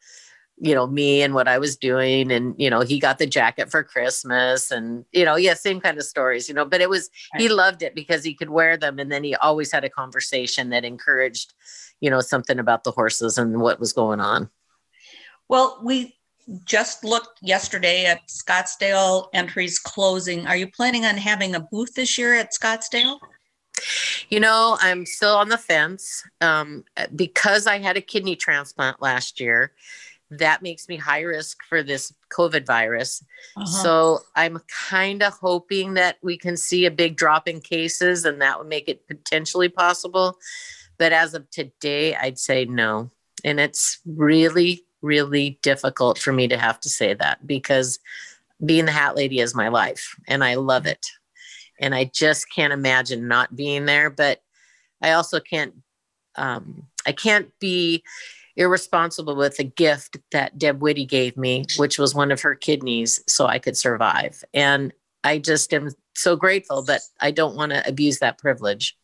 you 0.58 0.76
know 0.76 0.86
me 0.88 1.22
and 1.22 1.34
what 1.34 1.48
i 1.48 1.58
was 1.58 1.76
doing 1.76 2.32
and 2.32 2.56
you 2.58 2.70
know 2.70 2.82
he 2.82 3.00
got 3.00 3.18
the 3.18 3.26
jacket 3.26 3.72
for 3.72 3.84
christmas 3.84 4.72
and 4.72 5.04
you 5.12 5.26
know 5.26 5.36
yeah 5.36 5.54
same 5.54 5.82
kind 5.82 5.98
of 5.98 6.04
stories 6.04 6.48
you 6.48 6.54
know 6.54 6.66
but 6.66 6.82
it 6.82 6.90
was 6.90 7.10
he 7.38 7.50
loved 7.50 7.82
it 7.82 7.96
because 7.96 8.24
he 8.24 8.34
could 8.34 8.50
wear 8.50 8.78
them 8.78 9.00
and 9.00 9.12
then 9.12 9.24
he 9.24 9.36
always 9.36 9.72
had 9.72 9.84
a 9.84 9.90
conversation 9.90 10.70
that 10.70 10.86
encouraged 10.86 11.54
you 12.02 12.10
know 12.10 12.20
something 12.20 12.60
about 12.60 12.84
the 12.84 12.92
horses 12.92 13.38
and 13.38 13.62
what 13.62 13.80
was 13.80 13.94
going 13.94 14.20
on 14.20 14.50
Well, 15.48 15.80
we 15.84 16.16
just 16.66 17.04
looked 17.04 17.40
yesterday 17.42 18.06
at 18.06 18.28
Scottsdale 18.28 19.28
entries 19.34 19.80
closing. 19.80 20.46
Are 20.48 20.58
you 20.58 20.68
planning 20.68 21.06
on 21.06 21.16
having 21.16 21.56
a 21.56 21.60
booth 21.60 21.94
this 21.94 22.18
year 22.18 22.34
at 22.36 22.52
Scottsdale? 22.52 23.20
you 24.30 24.40
know 24.40 24.78
i'm 24.82 25.04
still 25.04 25.36
on 25.36 25.50
the 25.50 25.58
fence 25.58 26.24
um, 26.42 26.84
because 27.16 27.66
i 27.66 27.80
had 27.80 27.98
a 27.98 28.02
kidney 28.02 28.36
transplant 28.36 29.02
last 29.02 29.40
year 29.40 29.72
that 30.40 30.62
makes 30.62 30.88
me 30.88 30.96
high 30.98 31.22
risk 31.22 31.60
for 31.68 31.84
this 31.84 32.14
covid 32.30 32.66
virus 32.66 33.24
Uh-huh. 33.56 33.66
So 33.66 34.20
I'm 34.36 34.60
kind 34.90 35.22
of 35.22 35.34
hoping 35.34 35.94
that 35.96 36.18
we 36.22 36.38
can 36.38 36.58
see 36.58 36.86
a 36.86 36.92
big 36.92 37.16
drop 37.16 37.48
in 37.48 37.62
cases 37.62 38.26
and 38.26 38.42
that 38.42 38.58
would 38.58 38.68
make 38.68 38.88
it 38.90 39.08
potentially 39.08 39.70
possible. 39.70 40.38
But 40.98 41.14
as 41.14 41.34
of 41.34 41.50
today, 41.50 42.16
I'd 42.16 42.40
say 42.40 42.66
no. 42.66 43.12
And 43.44 43.60
it's 43.60 44.00
really, 44.06 44.86
really 45.02 45.60
difficult 45.62 46.18
for 46.18 46.32
me 46.32 46.48
to 46.48 46.58
have 46.58 46.80
to 46.82 46.90
say 46.90 47.14
that 47.14 47.46
because 47.46 48.00
being 48.66 48.86
the 48.86 48.92
hat 48.92 49.16
lady 49.16 49.40
is 49.40 49.54
my 49.56 49.68
life 49.68 50.16
and 50.28 50.44
I 50.44 50.56
love 50.56 50.86
it. 50.86 51.06
And 51.80 51.94
I 51.94 52.06
just 52.06 52.46
can't 52.54 52.74
imagine 52.74 53.28
not 53.28 53.56
being 53.56 53.86
there. 53.86 54.10
But 54.10 54.42
I 55.02 55.12
also 55.12 55.40
can't, 55.40 55.74
um, 56.36 56.88
I 57.06 57.12
can't 57.12 57.52
be 57.60 58.04
irresponsible 58.56 59.36
with 59.36 59.60
a 59.60 59.64
gift 59.64 60.18
that 60.32 60.58
Deb 60.58 60.82
Whitty 60.82 61.06
gave 61.06 61.38
me, 61.38 61.66
which 61.78 61.98
was 61.98 62.14
one 62.14 62.32
of 62.32 62.42
her 62.42 62.56
kidneys, 62.56 63.22
so 63.28 63.46
I 63.46 63.60
could 63.60 63.78
survive. 63.78 64.44
And 64.54 64.94
I 65.24 65.40
just 65.40 65.74
am 65.74 65.90
so 66.16 66.36
grateful, 66.36 66.84
but 66.86 67.02
I 67.20 67.32
don't 67.32 67.56
want 67.56 67.72
to 67.72 67.88
abuse 67.88 68.20
that 68.20 68.38
privilege. 68.38 68.98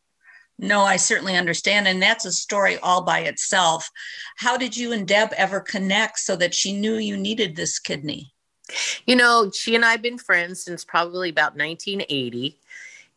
No, 0.59 0.81
I 0.81 0.97
certainly 0.97 1.37
understand. 1.37 1.87
And 1.87 2.01
that's 2.01 2.25
a 2.25 2.31
story 2.31 2.77
all 2.79 3.01
by 3.01 3.19
itself. 3.21 3.89
How 4.35 4.57
did 4.57 4.75
you 4.75 4.91
and 4.91 5.07
Deb 5.07 5.31
ever 5.37 5.61
connect 5.61 6.19
so 6.19 6.35
that 6.35 6.53
she 6.53 6.73
knew 6.73 6.95
you 6.95 7.15
needed 7.15 7.55
this 7.55 7.79
kidney? 7.79 8.33
You 9.07 9.15
know, 9.15 9.49
she 9.51 9.73
and 9.75 9.85
I 9.85 9.91
have 9.91 10.01
been 10.01 10.17
friends 10.17 10.63
since 10.63 10.83
probably 10.83 11.29
about 11.29 11.55
1980. 11.55 12.59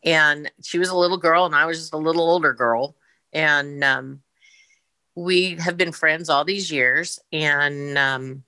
And 0.05 0.49
she 0.61 0.79
was 0.79 0.89
a 0.89 0.97
little 0.97 1.17
girl, 1.17 1.45
and 1.45 1.55
I 1.55 1.65
was 1.65 1.79
just 1.79 1.93
a 1.93 1.97
little 1.97 2.29
older 2.29 2.53
girl. 2.53 2.95
And 3.33 3.83
um, 3.83 4.21
we 5.15 5.55
have 5.55 5.77
been 5.77 5.91
friends 5.91 6.29
all 6.29 6.43
these 6.43 6.71
years. 6.71 7.19
And 7.31 7.97
um, 7.97 8.43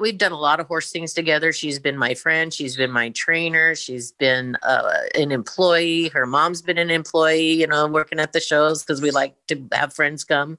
we've 0.00 0.18
done 0.18 0.32
a 0.32 0.38
lot 0.38 0.60
of 0.60 0.66
horse 0.66 0.90
things 0.90 1.12
together. 1.12 1.52
She's 1.52 1.78
been 1.78 1.98
my 1.98 2.14
friend. 2.14 2.52
She's 2.52 2.76
been 2.76 2.90
my 2.90 3.10
trainer. 3.10 3.74
She's 3.74 4.12
been 4.12 4.56
uh, 4.62 4.92
an 5.14 5.32
employee. 5.32 6.08
Her 6.08 6.26
mom's 6.26 6.62
been 6.62 6.78
an 6.78 6.90
employee, 6.90 7.52
you 7.52 7.66
know, 7.66 7.86
working 7.86 8.20
at 8.20 8.32
the 8.32 8.40
shows 8.40 8.82
because 8.82 9.02
we 9.02 9.10
like 9.10 9.34
to 9.48 9.66
have 9.72 9.92
friends 9.92 10.24
come. 10.24 10.58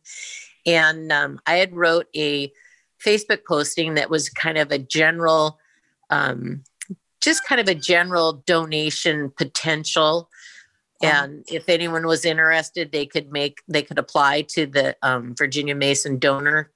And 0.66 1.12
um, 1.12 1.40
I 1.46 1.56
had 1.56 1.76
wrote 1.76 2.08
a 2.16 2.52
Facebook 3.04 3.46
posting 3.48 3.96
that 3.96 4.10
was 4.10 4.30
kind 4.30 4.58
of 4.58 4.72
a 4.72 4.80
general, 4.80 5.60
um, 6.10 6.64
just 7.22 7.46
kind 7.46 7.62
of 7.62 7.68
a 7.68 7.76
general 7.76 8.44
donation 8.46 9.32
potential. 9.36 10.30
And 11.04 11.44
if 11.52 11.68
anyone 11.68 12.08
was 12.08 12.26
interested, 12.26 12.92
they 12.92 13.06
could 13.06 13.32
make, 13.32 13.60
they 13.68 13.84
could 13.84 14.00
apply 14.00 14.44
to 14.54 14.66
the 14.66 14.96
um, 15.02 15.36
Virginia 15.36 15.76
Mason 15.76 16.20
donor 16.20 16.72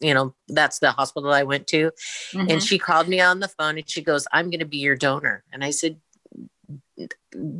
you 0.00 0.14
know, 0.14 0.34
that's 0.48 0.78
the 0.78 0.90
hospital 0.90 1.32
I 1.32 1.42
went 1.42 1.66
to. 1.68 1.90
Mm-hmm. 2.32 2.50
And 2.50 2.62
she 2.62 2.78
called 2.78 3.08
me 3.08 3.20
on 3.20 3.40
the 3.40 3.48
phone 3.48 3.78
and 3.78 3.88
she 3.88 4.02
goes, 4.02 4.26
I'm 4.32 4.50
going 4.50 4.60
to 4.60 4.66
be 4.66 4.78
your 4.78 4.96
donor. 4.96 5.44
And 5.52 5.64
I 5.64 5.70
said, 5.70 5.98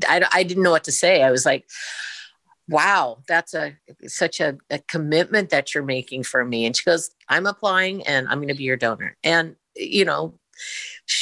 I, 0.08 0.26
I 0.32 0.42
didn't 0.42 0.62
know 0.62 0.70
what 0.70 0.84
to 0.84 0.92
say. 0.92 1.22
I 1.22 1.30
was 1.30 1.46
like, 1.46 1.68
wow, 2.68 3.18
that's 3.28 3.54
a 3.54 3.76
such 4.06 4.40
a, 4.40 4.56
a 4.70 4.78
commitment 4.78 5.50
that 5.50 5.74
you're 5.74 5.84
making 5.84 6.24
for 6.24 6.44
me. 6.44 6.66
And 6.66 6.76
she 6.76 6.84
goes, 6.84 7.10
I'm 7.28 7.46
applying 7.46 8.06
and 8.06 8.28
I'm 8.28 8.38
going 8.38 8.48
to 8.48 8.54
be 8.54 8.64
your 8.64 8.76
donor. 8.76 9.16
And, 9.22 9.56
you 9.76 10.04
know, 10.04 10.38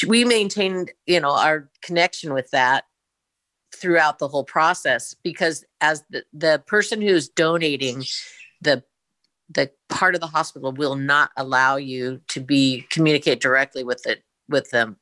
we 0.06 0.24
maintained, 0.24 0.92
you 1.06 1.20
know, 1.20 1.32
our 1.32 1.68
connection 1.82 2.32
with 2.32 2.50
that 2.52 2.84
throughout 3.74 4.18
the 4.18 4.28
whole 4.28 4.44
process 4.44 5.14
because 5.22 5.64
as 5.80 6.04
the, 6.10 6.24
the 6.32 6.62
person 6.66 7.00
who's 7.00 7.28
donating 7.28 8.04
the 8.60 8.82
the 9.50 9.70
part 9.90 10.14
of 10.14 10.20
the 10.20 10.26
hospital 10.26 10.72
will 10.72 10.96
not 10.96 11.30
allow 11.36 11.76
you 11.76 12.20
to 12.28 12.40
be 12.40 12.86
communicate 12.90 13.40
directly 13.40 13.84
with 13.84 14.06
it 14.06 14.22
with 14.48 14.70
them. 14.70 14.96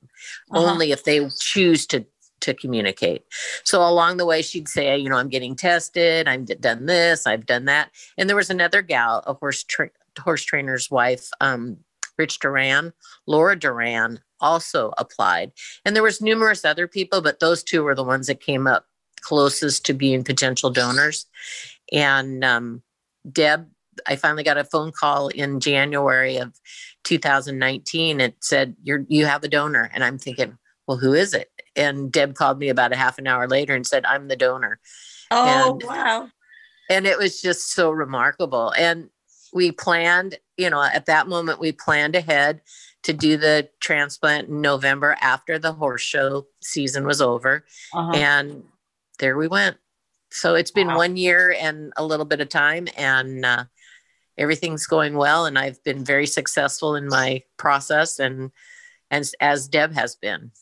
Uh-huh. 0.50 0.64
only 0.70 0.92
if 0.92 1.04
they 1.04 1.28
choose 1.40 1.86
to 1.86 2.04
to 2.40 2.54
communicate. 2.54 3.24
So 3.62 3.86
along 3.86 4.16
the 4.16 4.26
way 4.26 4.42
she'd 4.42 4.68
say 4.68 4.96
you 4.96 5.08
know 5.08 5.16
i'm 5.16 5.28
getting 5.28 5.56
tested. 5.56 6.28
I've 6.28 6.46
done 6.60 6.86
this. 6.86 7.26
I've 7.26 7.46
done 7.46 7.66
that. 7.66 7.90
And 8.18 8.28
there 8.28 8.36
was 8.36 8.50
another 8.50 8.82
gal 8.82 9.22
a 9.26 9.34
horse 9.34 9.64
tra- 9.64 9.90
horse 10.18 10.44
trainer's 10.44 10.90
wife 10.90 11.28
um, 11.40 11.78
rich 12.18 12.38
duran 12.40 12.92
laura 13.26 13.58
duran 13.58 14.20
also 14.42 14.92
applied 14.98 15.52
and 15.84 15.96
there 15.96 16.02
was 16.02 16.20
numerous 16.20 16.64
other 16.64 16.86
people 16.86 17.22
but 17.22 17.40
those 17.40 17.62
two 17.62 17.82
were 17.82 17.94
the 17.94 18.04
ones 18.04 18.26
that 18.26 18.40
came 18.40 18.66
up 18.66 18.86
closest 19.20 19.86
to 19.86 19.94
being 19.94 20.24
potential 20.24 20.70
donors 20.70 21.26
and 21.92 22.44
um, 22.44 22.82
deb 23.30 23.66
I 24.06 24.16
finally 24.16 24.42
got 24.42 24.58
a 24.58 24.64
phone 24.64 24.90
call 24.90 25.28
in 25.28 25.60
January 25.60 26.38
of 26.38 26.58
2019. 27.04 28.20
It 28.20 28.36
said, 28.40 28.74
You're 28.82 29.04
you 29.08 29.26
have 29.26 29.44
a 29.44 29.48
donor. 29.48 29.90
And 29.92 30.02
I'm 30.02 30.18
thinking, 30.18 30.56
well, 30.86 30.96
who 30.96 31.12
is 31.14 31.34
it? 31.34 31.50
And 31.76 32.12
Deb 32.12 32.34
called 32.34 32.58
me 32.58 32.68
about 32.68 32.92
a 32.92 32.96
half 32.96 33.18
an 33.18 33.26
hour 33.26 33.48
later 33.48 33.74
and 33.74 33.86
said, 33.86 34.04
I'm 34.04 34.28
the 34.28 34.36
donor. 34.36 34.78
Oh, 35.30 35.72
and, 35.72 35.82
wow. 35.84 36.28
And 36.90 37.06
it 37.06 37.18
was 37.18 37.40
just 37.40 37.72
so 37.72 37.90
remarkable. 37.90 38.74
And 38.76 39.08
we 39.54 39.72
planned, 39.72 40.38
you 40.56 40.68
know, 40.68 40.82
at 40.82 41.06
that 41.06 41.28
moment, 41.28 41.60
we 41.60 41.72
planned 41.72 42.16
ahead 42.16 42.60
to 43.02 43.12
do 43.12 43.36
the 43.36 43.68
transplant 43.80 44.48
in 44.48 44.60
November 44.60 45.16
after 45.20 45.58
the 45.58 45.72
horse 45.72 46.02
show 46.02 46.46
season 46.62 47.06
was 47.06 47.20
over. 47.20 47.64
Uh-huh. 47.92 48.12
And 48.14 48.64
there 49.18 49.36
we 49.36 49.48
went. 49.48 49.76
So 50.30 50.54
it's 50.54 50.70
been 50.70 50.88
wow. 50.88 50.96
one 50.96 51.16
year 51.16 51.54
and 51.58 51.92
a 51.96 52.04
little 52.04 52.24
bit 52.24 52.40
of 52.40 52.48
time. 52.48 52.88
And 52.96 53.44
uh, 53.44 53.64
everything's 54.38 54.86
going 54.86 55.14
well 55.14 55.46
and 55.46 55.58
I've 55.58 55.82
been 55.84 56.04
very 56.04 56.26
successful 56.26 56.96
in 56.96 57.08
my 57.08 57.42
process 57.56 58.18
and 58.18 58.50
and 59.10 59.30
as 59.40 59.68
Deb 59.68 59.92
has 59.92 60.16
been. 60.16 60.52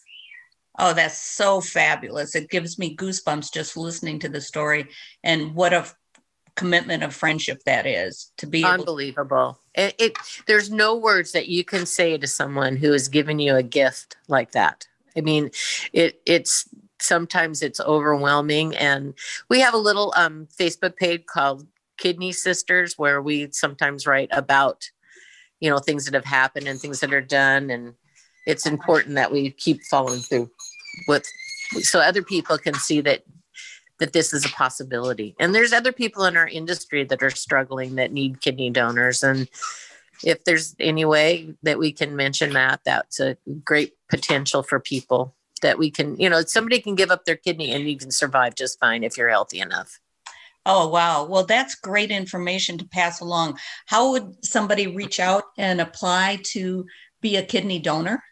Oh, 0.79 0.93
that's 0.93 1.19
so 1.19 1.61
fabulous. 1.61 2.35
It 2.35 2.51
gives 2.51 2.79
me 2.79 2.97
goosebumps 2.97 3.53
just 3.53 3.77
listening 3.77 4.19
to 4.21 4.29
the 4.29 4.41
story 4.41 4.89
and 5.23 5.55
what 5.55 5.73
a 5.73 5.87
commitment 6.57 7.03
of 7.03 7.15
friendship 7.15 7.63
that 7.65 7.87
is 7.87 8.33
to 8.39 8.47
be 8.47 8.65
unbelievable. 8.65 9.59
To- 9.75 9.83
it, 9.83 9.95
it 9.99 10.13
there's 10.47 10.71
no 10.71 10.97
words 10.97 11.33
that 11.33 11.49
you 11.49 11.65
can 11.65 11.87
say 11.87 12.19
to 12.19 12.27
someone 12.27 12.77
who 12.77 12.93
has 12.93 13.09
given 13.09 13.39
you 13.39 13.57
a 13.57 13.63
gift 13.63 14.17
like 14.29 14.53
that. 14.53 14.87
I 15.17 15.21
mean, 15.21 15.51
it 15.93 16.21
it's 16.27 16.69
sometimes 17.01 17.63
it's 17.63 17.81
overwhelming 17.81 18.77
and 18.77 19.15
we 19.49 19.61
have 19.61 19.75
a 19.75 19.79
little 19.79 20.13
um, 20.17 20.47
facebook 20.59 20.97
page 20.97 21.25
called 21.27 21.67
kidney 21.97 22.33
sisters 22.33 22.95
where 22.97 23.21
we 23.23 23.49
sometimes 23.53 24.07
write 24.07 24.29
about 24.33 24.91
you 25.61 25.71
know 25.71 25.79
things 25.79 26.05
that 26.05 26.15
have 26.15 26.25
happened 26.25 26.67
and 26.67 26.79
things 26.79 27.01
that 27.01 27.13
are 27.13 27.21
done 27.21 27.71
and 27.71 27.95
it's 28.47 28.67
important 28.67 29.15
that 29.15 29.33
we 29.33 29.51
keep 29.51 29.83
following 29.91 30.21
through 30.21 30.51
with 31.09 31.27
so 31.81 32.01
other 32.01 32.23
people 32.23 32.59
can 32.59 32.75
see 32.75 33.01
that 33.01 33.23
that 34.01 34.13
this 34.13 34.33
is 34.33 34.45
a 34.45 34.49
possibility 34.51 35.35
and 35.39 35.55
there's 35.55 35.73
other 35.73 35.93
people 35.93 36.25
in 36.25 36.37
our 36.37 36.49
industry 36.49 37.05
that 37.05 37.23
are 37.23 37.31
struggling 37.31 37.95
that 37.95 38.13
need 38.13 38.41
kidney 38.41 38.71
donors 38.71 39.23
and 39.23 39.49
if 40.23 40.45
there's 40.45 40.75
any 40.81 41.05
way 41.05 41.55
that 41.63 41.79
we 41.79 41.93
can 41.93 42.17
mention 42.17 42.53
that 42.53 42.81
that's 42.85 43.21
a 43.21 43.37
great 43.65 43.95
potential 44.09 44.63
for 44.63 44.81
people 44.81 45.35
that 45.63 45.79
we 45.79 45.91
can 45.91 46.17
you 46.19 46.29
know 46.29 46.43
somebody 46.43 46.81
can 46.81 46.95
give 46.95 47.11
up 47.11 47.25
their 47.25 47.37
kidney 47.37 47.71
and 47.71 47.89
you 47.89 47.97
can 47.97 48.11
survive 48.11 48.55
just 48.55 48.81
fine 48.81 49.05
if 49.05 49.17
you're 49.17 49.31
healthy 49.31 49.61
enough 49.61 50.01
Oh, 50.67 50.89
wow. 50.89 51.25
Well, 51.25 51.47
that's 51.47 51.75
great 51.75 52.11
information 52.11 52.77
to 52.79 52.85
pass 52.85 53.21
along. 53.21 53.59
How 53.87 54.13
would 54.13 54.45
somebody 54.45 54.87
reach 54.87 55.19
out 55.19 55.45
and 55.57 55.81
apply 55.81 56.41
to 56.53 56.87
be 57.21 57.37
a 57.37 57.43
kidney 57.43 57.79
donor? 57.79 58.23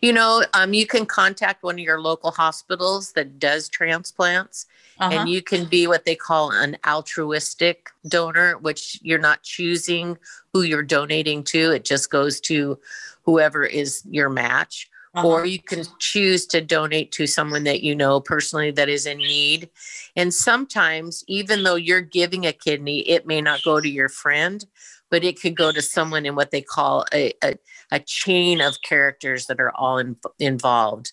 You 0.00 0.12
know, 0.12 0.44
um, 0.54 0.72
you 0.72 0.86
can 0.86 1.06
contact 1.06 1.62
one 1.62 1.74
of 1.74 1.80
your 1.80 2.00
local 2.00 2.30
hospitals 2.30 3.12
that 3.12 3.38
does 3.38 3.68
transplants, 3.68 4.66
uh-huh. 5.00 5.12
and 5.12 5.28
you 5.28 5.42
can 5.42 5.64
be 5.64 5.86
what 5.86 6.04
they 6.04 6.14
call 6.14 6.52
an 6.52 6.76
altruistic 6.86 7.90
donor, 8.06 8.58
which 8.58 8.98
you're 9.02 9.18
not 9.18 9.42
choosing 9.42 10.16
who 10.52 10.62
you're 10.62 10.82
donating 10.82 11.42
to. 11.44 11.72
It 11.72 11.84
just 11.84 12.10
goes 12.10 12.40
to 12.42 12.78
whoever 13.22 13.64
is 13.64 14.02
your 14.08 14.30
match 14.30 14.88
uh-huh. 15.14 15.26
or 15.26 15.46
you 15.46 15.62
can 15.62 15.84
choose 15.98 16.46
to 16.46 16.60
donate 16.60 17.12
to 17.12 17.26
someone 17.26 17.64
that 17.64 17.82
you 17.82 17.94
know 17.94 18.20
personally 18.20 18.70
that 18.72 18.88
is 18.88 19.06
in 19.06 19.18
need. 19.18 19.70
And 20.16 20.32
sometimes, 20.32 21.24
even 21.28 21.62
though 21.62 21.76
you're 21.76 22.00
giving 22.00 22.46
a 22.46 22.52
kidney, 22.52 23.00
it 23.08 23.26
may 23.26 23.40
not 23.40 23.62
go 23.62 23.80
to 23.80 23.88
your 23.88 24.08
friend, 24.08 24.64
but 25.10 25.24
it 25.24 25.40
could 25.40 25.56
go 25.56 25.72
to 25.72 25.82
someone 25.82 26.26
in 26.26 26.34
what 26.34 26.50
they 26.50 26.60
call 26.60 27.04
a, 27.12 27.32
a, 27.42 27.56
a 27.90 28.00
chain 28.00 28.60
of 28.60 28.82
characters 28.82 29.46
that 29.46 29.60
are 29.60 29.74
all 29.74 29.98
in, 29.98 30.16
involved. 30.38 31.12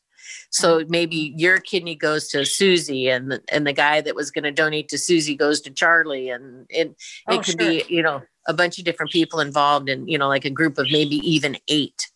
So 0.49 0.77
uh-huh. 0.77 0.85
maybe 0.89 1.33
your 1.37 1.59
kidney 1.59 1.95
goes 1.95 2.27
to 2.29 2.45
Susie, 2.45 3.09
and 3.09 3.31
the, 3.31 3.41
and 3.49 3.65
the 3.65 3.73
guy 3.73 4.01
that 4.01 4.15
was 4.15 4.31
going 4.31 4.43
to 4.43 4.51
donate 4.51 4.89
to 4.89 4.97
Susie 4.97 5.35
goes 5.35 5.61
to 5.61 5.71
Charlie, 5.71 6.29
and 6.29 6.65
it 6.69 6.89
it 6.89 6.95
oh, 7.27 7.37
could 7.37 7.45
sure. 7.45 7.57
be 7.57 7.83
you 7.87 8.01
know 8.01 8.23
a 8.47 8.53
bunch 8.53 8.79
of 8.79 8.85
different 8.85 9.11
people 9.11 9.39
involved, 9.39 9.87
and 9.87 10.09
you 10.09 10.17
know 10.17 10.27
like 10.27 10.45
a 10.45 10.49
group 10.49 10.77
of 10.77 10.87
maybe 10.91 11.17
even 11.17 11.57
eight 11.67 12.09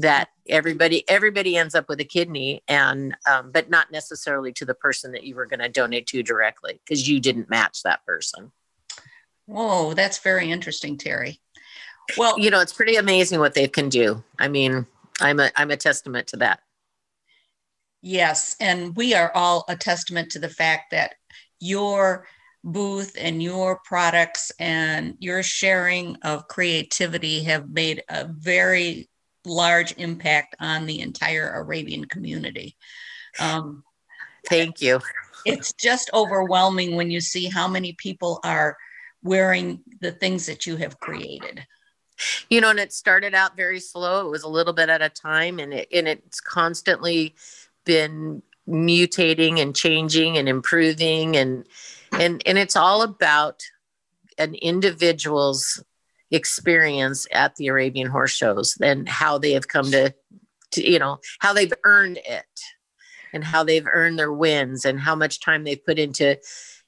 that 0.00 0.28
everybody 0.48 1.08
everybody 1.08 1.56
ends 1.56 1.74
up 1.74 1.88
with 1.88 2.00
a 2.00 2.04
kidney 2.04 2.62
and 2.68 3.16
um, 3.30 3.50
but 3.52 3.70
not 3.70 3.90
necessarily 3.92 4.52
to 4.52 4.64
the 4.64 4.74
person 4.74 5.12
that 5.12 5.24
you 5.24 5.34
were 5.34 5.46
going 5.46 5.60
to 5.60 5.68
donate 5.68 6.06
to 6.08 6.22
directly 6.22 6.80
because 6.84 7.08
you 7.08 7.20
didn't 7.20 7.50
match 7.50 7.82
that 7.82 8.04
person. 8.04 8.52
Whoa 9.46 9.94
that's 9.94 10.18
very 10.18 10.50
interesting 10.50 10.96
terry. 10.96 11.40
Well 12.16 12.38
you 12.38 12.50
know 12.50 12.60
it's 12.60 12.72
pretty 12.72 12.96
amazing 12.96 13.40
what 13.40 13.54
they 13.54 13.68
can 13.68 13.88
do. 13.88 14.22
I 14.38 14.48
mean 14.48 14.86
i'm 15.20 15.40
a 15.40 15.50
i'm 15.56 15.70
a 15.70 15.76
testament 15.76 16.26
to 16.28 16.36
that. 16.38 16.60
Yes 18.02 18.56
and 18.60 18.96
we 18.96 19.14
are 19.14 19.32
all 19.34 19.64
a 19.68 19.76
testament 19.76 20.30
to 20.32 20.38
the 20.38 20.48
fact 20.48 20.90
that 20.92 21.14
your 21.60 22.26
booth 22.64 23.16
and 23.18 23.42
your 23.42 23.80
products 23.84 24.52
and 24.58 25.16
your 25.18 25.42
sharing 25.42 26.16
of 26.22 26.48
creativity 26.48 27.42
have 27.42 27.70
made 27.70 28.02
a 28.08 28.26
very 28.26 29.08
large 29.44 29.94
impact 29.96 30.56
on 30.60 30.86
the 30.86 31.00
entire 31.00 31.50
Arabian 31.50 32.04
community. 32.04 32.76
Um, 33.38 33.84
Thank 34.48 34.80
you. 34.80 35.00
It's 35.44 35.72
just 35.72 36.10
overwhelming 36.12 36.96
when 36.96 37.10
you 37.10 37.20
see 37.20 37.46
how 37.46 37.68
many 37.68 37.94
people 37.94 38.40
are 38.44 38.76
wearing 39.22 39.80
the 40.00 40.12
things 40.12 40.46
that 40.46 40.66
you 40.66 40.76
have 40.76 40.98
created. 40.98 41.66
You 42.50 42.60
know, 42.60 42.70
and 42.70 42.78
it 42.78 42.92
started 42.92 43.34
out 43.34 43.56
very 43.56 43.80
slow. 43.80 44.26
It 44.26 44.30
was 44.30 44.42
a 44.42 44.48
little 44.48 44.74
bit 44.74 44.90
at 44.90 45.00
a 45.00 45.08
time, 45.08 45.58
and 45.58 45.72
it 45.72 45.88
and 45.92 46.06
it's 46.06 46.40
constantly 46.40 47.34
been 47.86 48.42
mutating 48.68 49.58
and 49.58 49.74
changing 49.74 50.36
and 50.36 50.48
improving 50.48 51.36
and 51.36 51.66
and 52.12 52.42
and 52.46 52.58
it's 52.58 52.76
all 52.76 53.02
about 53.02 53.62
an 54.38 54.54
individual's 54.54 55.82
experience 56.30 57.26
at 57.32 57.56
the 57.56 57.68
Arabian 57.68 58.08
horse 58.08 58.32
shows 58.32 58.76
and 58.80 59.08
how 59.08 59.38
they 59.38 59.52
have 59.52 59.68
come 59.68 59.90
to, 59.90 60.14
to 60.72 60.88
you 60.88 60.98
know 60.98 61.18
how 61.40 61.52
they've 61.52 61.72
earned 61.84 62.18
it 62.18 62.46
and 63.32 63.44
how 63.44 63.64
they've 63.64 63.86
earned 63.86 64.18
their 64.18 64.32
wins 64.32 64.84
and 64.84 65.00
how 65.00 65.14
much 65.14 65.40
time 65.40 65.64
they've 65.64 65.84
put 65.84 65.98
into 65.98 66.38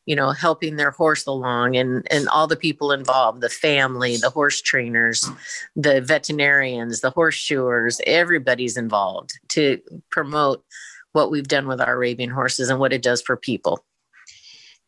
you 0.06 0.16
know 0.16 0.30
helping 0.30 0.76
their 0.76 0.90
horse 0.90 1.26
along 1.26 1.76
and 1.76 2.06
and 2.10 2.28
all 2.28 2.46
the 2.46 2.56
people 2.56 2.92
involved 2.92 3.40
the 3.40 3.48
family 3.48 4.16
the 4.16 4.30
horse 4.30 4.60
trainers 4.60 5.28
the 5.76 6.00
veterinarians 6.00 7.00
the 7.00 7.12
horseshoers 7.12 8.00
everybody's 8.06 8.76
involved 8.76 9.32
to 9.48 9.80
promote 10.10 10.64
what 11.12 11.30
we've 11.30 11.48
done 11.48 11.68
with 11.68 11.80
our 11.80 11.94
arabian 11.94 12.30
horses 12.30 12.70
and 12.70 12.78
what 12.78 12.92
it 12.92 13.02
does 13.02 13.22
for 13.22 13.36
people. 13.36 13.84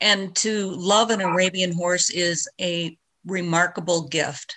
And 0.00 0.34
to 0.36 0.70
love 0.70 1.10
an 1.10 1.20
arabian 1.20 1.72
horse 1.72 2.10
is 2.10 2.48
a 2.60 2.98
remarkable 3.26 4.08
gift. 4.08 4.56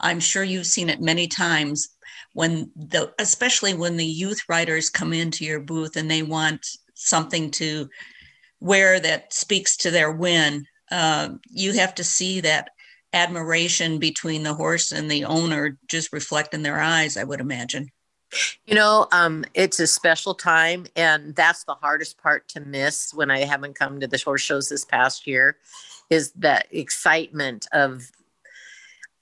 I'm 0.00 0.20
sure 0.20 0.42
you've 0.42 0.66
seen 0.66 0.90
it 0.90 1.00
many 1.00 1.26
times 1.28 1.94
when 2.34 2.70
the 2.76 3.12
especially 3.18 3.74
when 3.74 3.96
the 3.96 4.04
youth 4.04 4.42
riders 4.48 4.90
come 4.90 5.12
into 5.12 5.44
your 5.44 5.60
booth 5.60 5.96
and 5.96 6.10
they 6.10 6.22
want 6.22 6.66
something 6.94 7.50
to 7.52 7.88
wear 8.60 9.00
that 9.00 9.32
speaks 9.32 9.76
to 9.78 9.90
their 9.90 10.12
win 10.12 10.66
uh, 10.90 11.30
you 11.48 11.72
have 11.72 11.94
to 11.94 12.04
see 12.04 12.40
that 12.40 12.68
admiration 13.12 13.98
between 13.98 14.42
the 14.42 14.54
horse 14.54 14.92
and 14.92 15.10
the 15.10 15.24
owner 15.24 15.78
just 15.88 16.12
reflect 16.12 16.52
in 16.52 16.62
their 16.62 16.80
eyes 16.80 17.16
i 17.16 17.24
would 17.24 17.40
imagine. 17.40 17.90
You 18.66 18.74
know 18.74 19.06
um, 19.12 19.44
it's 19.54 19.78
a 19.78 19.86
special 19.86 20.34
time 20.34 20.86
and 20.96 21.36
that's 21.36 21.64
the 21.64 21.74
hardest 21.74 22.18
part 22.18 22.48
to 22.48 22.60
miss 22.60 23.14
when 23.14 23.30
i 23.30 23.40
haven't 23.40 23.78
come 23.78 24.00
to 24.00 24.08
the 24.08 24.20
horse 24.24 24.42
shows 24.42 24.68
this 24.68 24.84
past 24.84 25.26
year 25.26 25.56
is 26.10 26.32
that 26.32 26.66
excitement 26.70 27.66
of 27.72 28.10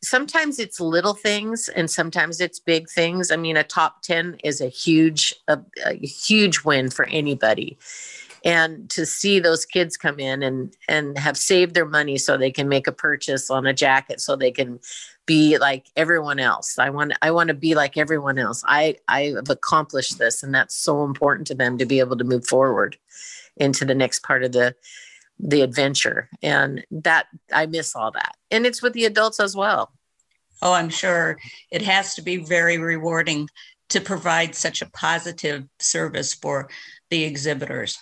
sometimes 0.03 0.59
it's 0.59 0.81
little 0.81 1.15
things 1.15 1.69
and 1.69 1.91
sometimes 1.91 2.41
it's 2.41 2.59
big 2.59 2.89
things. 2.91 3.31
I 3.31 3.37
mean, 3.37 3.57
a 3.57 3.65
top 3.65 4.03
10 4.03 4.39
is 4.45 4.61
a 4.61 4.69
huge, 4.69 5.35
a, 5.49 5.61
a, 5.87 5.95
huge 5.95 6.65
win 6.65 6.91
for 6.91 7.07
anybody. 7.07 7.79
And 8.45 8.91
to 8.91 9.07
see 9.07 9.39
those 9.39 9.65
kids 9.65 9.97
come 9.97 10.19
in 10.19 10.43
and 10.43 10.75
and 10.89 11.17
have 11.17 11.37
saved 11.37 11.75
their 11.75 11.87
money 11.87 12.19
so 12.19 12.37
they 12.37 12.51
can 12.51 12.69
make 12.69 12.89
a 12.89 12.93
purchase 12.93 13.51
on 13.51 13.67
a 13.67 13.73
jacket 13.73 14.21
so 14.21 14.35
they 14.35 14.51
can 14.51 14.81
be 15.27 15.59
like 15.59 15.87
everyone 15.95 16.41
else. 16.41 16.77
I 16.77 16.91
want 16.91 17.13
I 17.23 17.31
want 17.31 17.49
to 17.49 17.55
be 17.55 17.77
like 17.77 17.97
everyone 17.97 18.39
else. 18.39 18.65
I 18.67 18.97
I 19.07 19.35
have 19.37 19.49
accomplished 19.49 20.19
this 20.19 20.43
and 20.43 20.53
that's 20.53 20.75
so 20.75 21.05
important 21.05 21.47
to 21.49 21.55
them 21.55 21.79
to 21.79 21.87
be 21.87 22.01
able 22.01 22.17
to 22.17 22.25
move 22.25 22.45
forward 22.45 22.99
into 23.59 23.85
the 23.85 23.95
next 23.95 24.25
part 24.25 24.43
of 24.43 24.51
the 24.51 24.75
the 25.43 25.61
adventure. 25.61 26.31
And 26.43 26.85
that 26.91 27.27
i 27.53 27.67
miss 27.67 27.95
all 27.95 28.13
that. 28.13 28.37
And 28.51 28.65
it's 28.65 28.81
with 28.81 28.95
the 28.95 29.05
adults 29.05 29.41
as 29.41 29.55
well. 29.55 29.93
Oh 30.63 30.73
i'm 30.73 30.89
sure. 30.89 31.37
It 31.71 31.83
has 31.83 32.15
to 32.15 32.23
be 32.23 32.37
very 32.37 32.79
rewarding 32.79 33.49
to 33.91 34.01
provide 34.01 34.55
such 34.55 34.81
a 34.81 34.91
positive 34.91 35.65
service 35.79 36.33
for 36.33 36.71
the 37.11 37.25
exhibitors. 37.25 37.99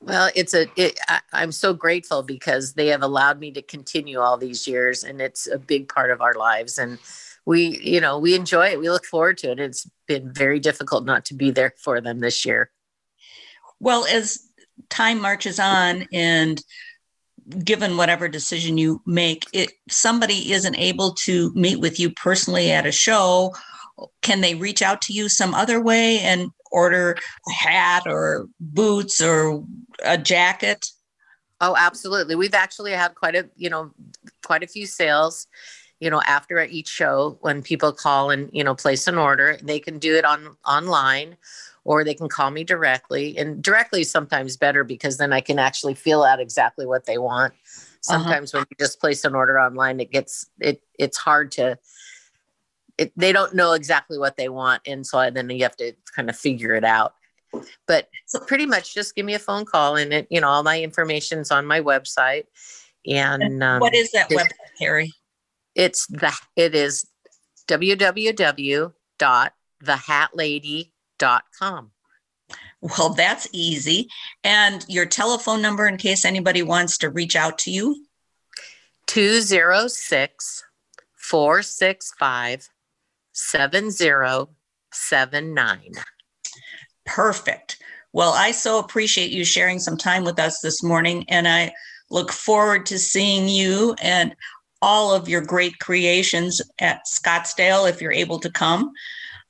Well 0.00 0.30
it's 0.34 0.54
a 0.54 0.66
it, 0.76 0.98
i'm 1.32 1.52
so 1.52 1.74
grateful 1.74 2.22
because 2.22 2.72
they 2.72 2.88
have 2.88 3.02
allowed 3.02 3.38
me 3.38 3.52
to 3.52 3.62
continue 3.62 4.18
all 4.20 4.38
these 4.38 4.66
years 4.66 5.04
and 5.04 5.20
it's 5.20 5.46
a 5.46 5.58
big 5.58 5.88
part 5.88 6.10
of 6.10 6.22
our 6.22 6.34
lives. 6.34 6.78
And 6.78 6.98
we 7.44 7.78
you 7.82 8.00
know 8.00 8.18
we 8.18 8.34
enjoy 8.34 8.68
it. 8.68 8.80
We 8.80 8.88
look 8.88 9.04
forward 9.04 9.36
to 9.38 9.52
it. 9.52 9.60
It's 9.60 9.86
been 10.08 10.32
very 10.32 10.60
difficult 10.60 11.04
not 11.04 11.26
to 11.26 11.34
be 11.34 11.50
there 11.50 11.74
for 11.76 12.00
them 12.00 12.20
this 12.20 12.46
year. 12.46 12.70
Well 13.80 14.06
as 14.06 14.48
time 14.88 15.20
marches 15.20 15.58
on 15.58 16.06
and 16.12 16.62
given 17.62 17.96
whatever 17.96 18.26
decision 18.26 18.78
you 18.78 19.02
make 19.06 19.44
if 19.52 19.70
somebody 19.88 20.52
isn't 20.52 20.78
able 20.78 21.12
to 21.12 21.52
meet 21.54 21.78
with 21.78 22.00
you 22.00 22.10
personally 22.10 22.70
at 22.70 22.86
a 22.86 22.92
show 22.92 23.52
can 24.22 24.40
they 24.40 24.54
reach 24.54 24.82
out 24.82 25.02
to 25.02 25.12
you 25.12 25.28
some 25.28 25.54
other 25.54 25.80
way 25.80 26.18
and 26.20 26.50
order 26.72 27.16
a 27.48 27.52
hat 27.52 28.04
or 28.06 28.46
boots 28.58 29.20
or 29.20 29.64
a 30.02 30.18
jacket? 30.18 30.86
Oh 31.60 31.76
absolutely. 31.78 32.34
We've 32.34 32.54
actually 32.54 32.92
had 32.92 33.14
quite 33.14 33.36
a 33.36 33.48
you 33.56 33.70
know 33.70 33.92
quite 34.44 34.62
a 34.62 34.68
few 34.68 34.86
sales 34.86 35.46
you 36.00 36.10
know 36.10 36.20
after 36.26 36.62
each 36.64 36.88
show 36.88 37.38
when 37.40 37.62
people 37.62 37.92
call 37.92 38.30
and 38.30 38.50
you 38.52 38.64
know 38.64 38.74
place 38.74 39.06
an 39.06 39.16
order. 39.16 39.58
They 39.62 39.78
can 39.78 39.98
do 39.98 40.16
it 40.16 40.24
on 40.24 40.56
online 40.66 41.36
or 41.84 42.02
they 42.02 42.14
can 42.14 42.28
call 42.28 42.50
me 42.50 42.64
directly. 42.64 43.36
And 43.36 43.62
directly 43.62 44.00
is 44.02 44.10
sometimes 44.10 44.56
better 44.56 44.84
because 44.84 45.18
then 45.18 45.32
I 45.32 45.40
can 45.40 45.58
actually 45.58 45.94
feel 45.94 46.22
out 46.22 46.40
exactly 46.40 46.86
what 46.86 47.04
they 47.04 47.18
want. 47.18 47.52
Uh-huh. 47.52 47.80
Sometimes 48.00 48.54
uh-huh. 48.54 48.60
when 48.60 48.66
you 48.70 48.84
just 48.84 49.00
place 49.00 49.24
an 49.24 49.34
order 49.34 49.58
online, 49.58 50.00
it 50.00 50.10
gets 50.10 50.46
it 50.60 50.82
it's 50.98 51.18
hard 51.18 51.52
to 51.52 51.78
it, 52.98 53.12
they 53.16 53.32
don't 53.32 53.54
know 53.54 53.72
exactly 53.72 54.18
what 54.18 54.36
they 54.36 54.48
want 54.48 54.82
and 54.86 55.06
so 55.06 55.30
then 55.30 55.50
you 55.50 55.62
have 55.62 55.76
to 55.76 55.92
kind 56.14 56.30
of 56.30 56.36
figure 56.36 56.74
it 56.74 56.84
out 56.84 57.14
but 57.86 58.08
pretty 58.46 58.66
much 58.66 58.94
just 58.94 59.14
give 59.14 59.24
me 59.24 59.34
a 59.34 59.38
phone 59.38 59.64
call 59.64 59.94
and 59.96 60.12
it 60.12 60.26
you 60.30 60.40
know 60.40 60.48
all 60.48 60.64
my 60.64 60.80
information's 60.80 61.50
on 61.50 61.64
my 61.66 61.80
website 61.80 62.44
and 63.06 63.62
um, 63.62 63.80
what 63.80 63.94
is 63.94 64.10
that 64.12 64.30
it, 64.30 64.38
website 64.38 64.52
Terry? 64.78 65.12
it's 65.74 66.06
the 66.06 66.32
it 66.56 66.74
is 66.74 67.06
www.thehatlady 67.68 68.92
com. 71.18 71.90
Well, 72.80 73.10
that's 73.10 73.46
easy. 73.52 74.08
And 74.42 74.84
your 74.88 75.06
telephone 75.06 75.62
number 75.62 75.86
in 75.86 75.96
case 75.96 76.24
anybody 76.24 76.62
wants 76.62 76.98
to 76.98 77.10
reach 77.10 77.36
out 77.36 77.58
to 77.58 77.70
you? 77.70 78.04
206 79.06 80.64
465 81.16 82.68
7079. 83.32 85.92
Perfect. 87.04 87.82
Well, 88.12 88.32
I 88.32 88.52
so 88.52 88.78
appreciate 88.78 89.32
you 89.32 89.44
sharing 89.44 89.80
some 89.80 89.96
time 89.96 90.24
with 90.24 90.38
us 90.38 90.60
this 90.60 90.82
morning, 90.82 91.24
and 91.28 91.48
I 91.48 91.72
look 92.10 92.30
forward 92.30 92.84
to 92.86 92.98
seeing 92.98 93.48
you 93.48 93.96
and 94.00 94.36
all 94.80 95.14
of 95.14 95.28
your 95.28 95.40
great 95.40 95.78
creations 95.78 96.60
at 96.78 97.06
Scottsdale 97.06 97.88
if 97.88 98.00
you're 98.00 98.12
able 98.12 98.38
to 98.38 98.50
come. 98.50 98.92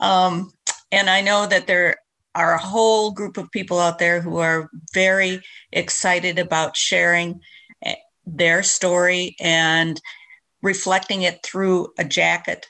Um, 0.00 0.52
and 0.94 1.10
I 1.10 1.20
know 1.20 1.46
that 1.46 1.66
there 1.66 1.96
are 2.36 2.54
a 2.54 2.58
whole 2.58 3.10
group 3.10 3.36
of 3.36 3.50
people 3.50 3.80
out 3.80 3.98
there 3.98 4.20
who 4.20 4.38
are 4.38 4.70
very 4.92 5.42
excited 5.72 6.38
about 6.38 6.76
sharing 6.76 7.40
eh, 7.82 7.96
their 8.24 8.62
story 8.62 9.34
and 9.40 10.00
reflecting 10.62 11.22
it 11.22 11.40
through 11.44 11.88
a 11.98 12.04
jacket 12.04 12.66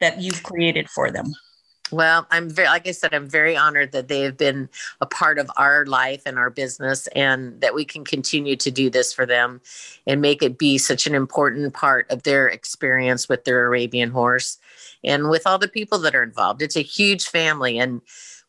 that 0.00 0.20
you've 0.20 0.42
created 0.42 0.88
for 0.90 1.10
them. 1.10 1.26
Well, 1.92 2.26
I'm 2.32 2.50
very, 2.50 2.66
like 2.66 2.88
I 2.88 2.90
said, 2.90 3.14
I'm 3.14 3.28
very 3.28 3.56
honored 3.56 3.92
that 3.92 4.08
they 4.08 4.22
have 4.22 4.36
been 4.36 4.68
a 5.00 5.06
part 5.06 5.38
of 5.38 5.48
our 5.56 5.86
life 5.86 6.22
and 6.26 6.36
our 6.36 6.50
business, 6.50 7.06
and 7.08 7.60
that 7.60 7.74
we 7.74 7.84
can 7.84 8.04
continue 8.04 8.56
to 8.56 8.70
do 8.72 8.90
this 8.90 9.12
for 9.12 9.24
them 9.24 9.60
and 10.04 10.20
make 10.20 10.42
it 10.42 10.58
be 10.58 10.78
such 10.78 11.06
an 11.06 11.14
important 11.14 11.74
part 11.74 12.10
of 12.10 12.24
their 12.24 12.48
experience 12.48 13.28
with 13.28 13.44
their 13.44 13.66
Arabian 13.66 14.10
horse 14.10 14.58
and 15.04 15.30
with 15.30 15.46
all 15.46 15.58
the 15.58 15.68
people 15.68 15.98
that 16.00 16.14
are 16.16 16.24
involved. 16.24 16.60
It's 16.60 16.76
a 16.76 16.82
huge 16.82 17.28
family, 17.28 17.78
and 17.78 18.00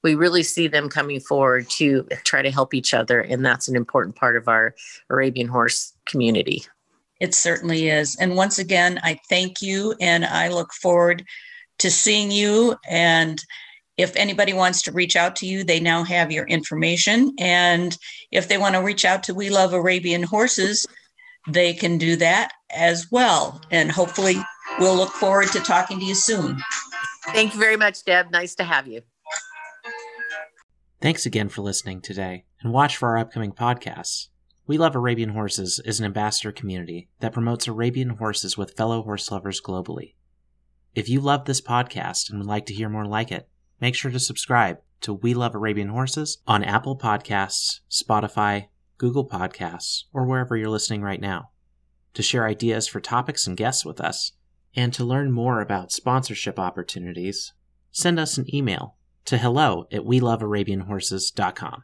we 0.03 0.15
really 0.15 0.43
see 0.43 0.67
them 0.67 0.89
coming 0.89 1.19
forward 1.19 1.69
to 1.71 2.07
try 2.23 2.41
to 2.41 2.49
help 2.49 2.73
each 2.73 2.93
other. 2.93 3.21
And 3.21 3.45
that's 3.45 3.67
an 3.67 3.75
important 3.75 4.15
part 4.15 4.35
of 4.35 4.47
our 4.47 4.73
Arabian 5.11 5.47
horse 5.47 5.93
community. 6.05 6.63
It 7.19 7.35
certainly 7.35 7.89
is. 7.89 8.15
And 8.19 8.35
once 8.35 8.57
again, 8.57 8.99
I 9.03 9.19
thank 9.29 9.61
you, 9.61 9.93
and 9.99 10.25
I 10.25 10.49
look 10.49 10.73
forward 10.73 11.23
to 11.79 11.91
seeing 11.91 12.31
you. 12.31 12.75
And 12.87 13.41
if 13.97 14.15
anybody 14.15 14.53
wants 14.53 14.81
to 14.83 14.91
reach 14.91 15.15
out 15.15 15.35
to 15.37 15.45
you, 15.45 15.63
they 15.63 15.79
now 15.79 16.03
have 16.03 16.31
your 16.31 16.45
information. 16.45 17.33
And 17.39 17.97
if 18.31 18.47
they 18.47 18.57
want 18.57 18.75
to 18.75 18.81
reach 18.81 19.05
out 19.05 19.23
to 19.23 19.33
We 19.33 19.49
Love 19.49 19.73
Arabian 19.73 20.23
Horses, 20.23 20.85
they 21.47 21.73
can 21.73 21.97
do 21.97 22.15
that 22.17 22.51
as 22.69 23.07
well. 23.11 23.61
And 23.71 23.91
hopefully, 23.91 24.35
we'll 24.79 24.95
look 24.95 25.11
forward 25.13 25.47
to 25.53 25.59
talking 25.59 25.99
to 25.99 26.05
you 26.05 26.15
soon. 26.15 26.57
Thank 27.27 27.53
you 27.53 27.59
very 27.59 27.77
much, 27.77 28.03
Deb. 28.05 28.31
Nice 28.31 28.55
to 28.55 28.63
have 28.63 28.87
you. 28.87 29.01
Thanks 30.99 31.25
again 31.25 31.49
for 31.49 31.61
listening 31.61 32.01
today, 32.01 32.45
and 32.61 32.73
watch 32.73 32.97
for 32.97 33.09
our 33.09 33.19
upcoming 33.19 33.51
podcasts. 33.51 34.27
We 34.65 34.77
Love 34.77 34.95
Arabian 34.95 35.29
Horses 35.29 35.79
is 35.85 35.99
an 35.99 36.05
ambassador 36.05 36.51
community 36.51 37.07
that 37.19 37.33
promotes 37.33 37.67
Arabian 37.67 38.09
horses 38.09 38.57
with 38.57 38.75
fellow 38.75 39.03
horse 39.03 39.31
lovers 39.31 39.61
globally. 39.61 40.15
If 40.95 41.09
you 41.09 41.21
love 41.21 41.45
this 41.45 41.61
podcast 41.61 42.29
and 42.29 42.39
would 42.39 42.47
like 42.47 42.65
to 42.67 42.73
hear 42.73 42.89
more 42.89 43.05
like 43.05 43.31
it, 43.31 43.47
make 43.79 43.95
sure 43.95 44.11
to 44.11 44.19
subscribe 44.19 44.79
to 45.01 45.13
We 45.13 45.33
Love 45.33 45.53
Arabian 45.53 45.89
Horses 45.89 46.39
on 46.47 46.63
Apple 46.63 46.97
Podcasts, 46.97 47.81
Spotify, 47.89 48.67
Google 48.97 49.27
Podcasts, 49.27 50.03
or 50.11 50.25
wherever 50.25 50.57
you're 50.57 50.69
listening 50.69 51.01
right 51.01 51.21
now. 51.21 51.49
To 52.15 52.23
share 52.23 52.47
ideas 52.47 52.87
for 52.87 52.99
topics 52.99 53.45
and 53.45 53.55
guests 53.55 53.85
with 53.85 54.01
us, 54.01 54.31
and 54.75 54.93
to 54.93 55.03
learn 55.03 55.31
more 55.31 55.61
about 55.61 55.91
sponsorship 55.91 56.57
opportunities, 56.59 57.53
send 57.91 58.19
us 58.19 58.37
an 58.37 58.53
email 58.53 58.95
to 59.25 59.37
hello 59.37 59.87
at 59.91 60.01
welovearabianhorses.com. 60.01 61.83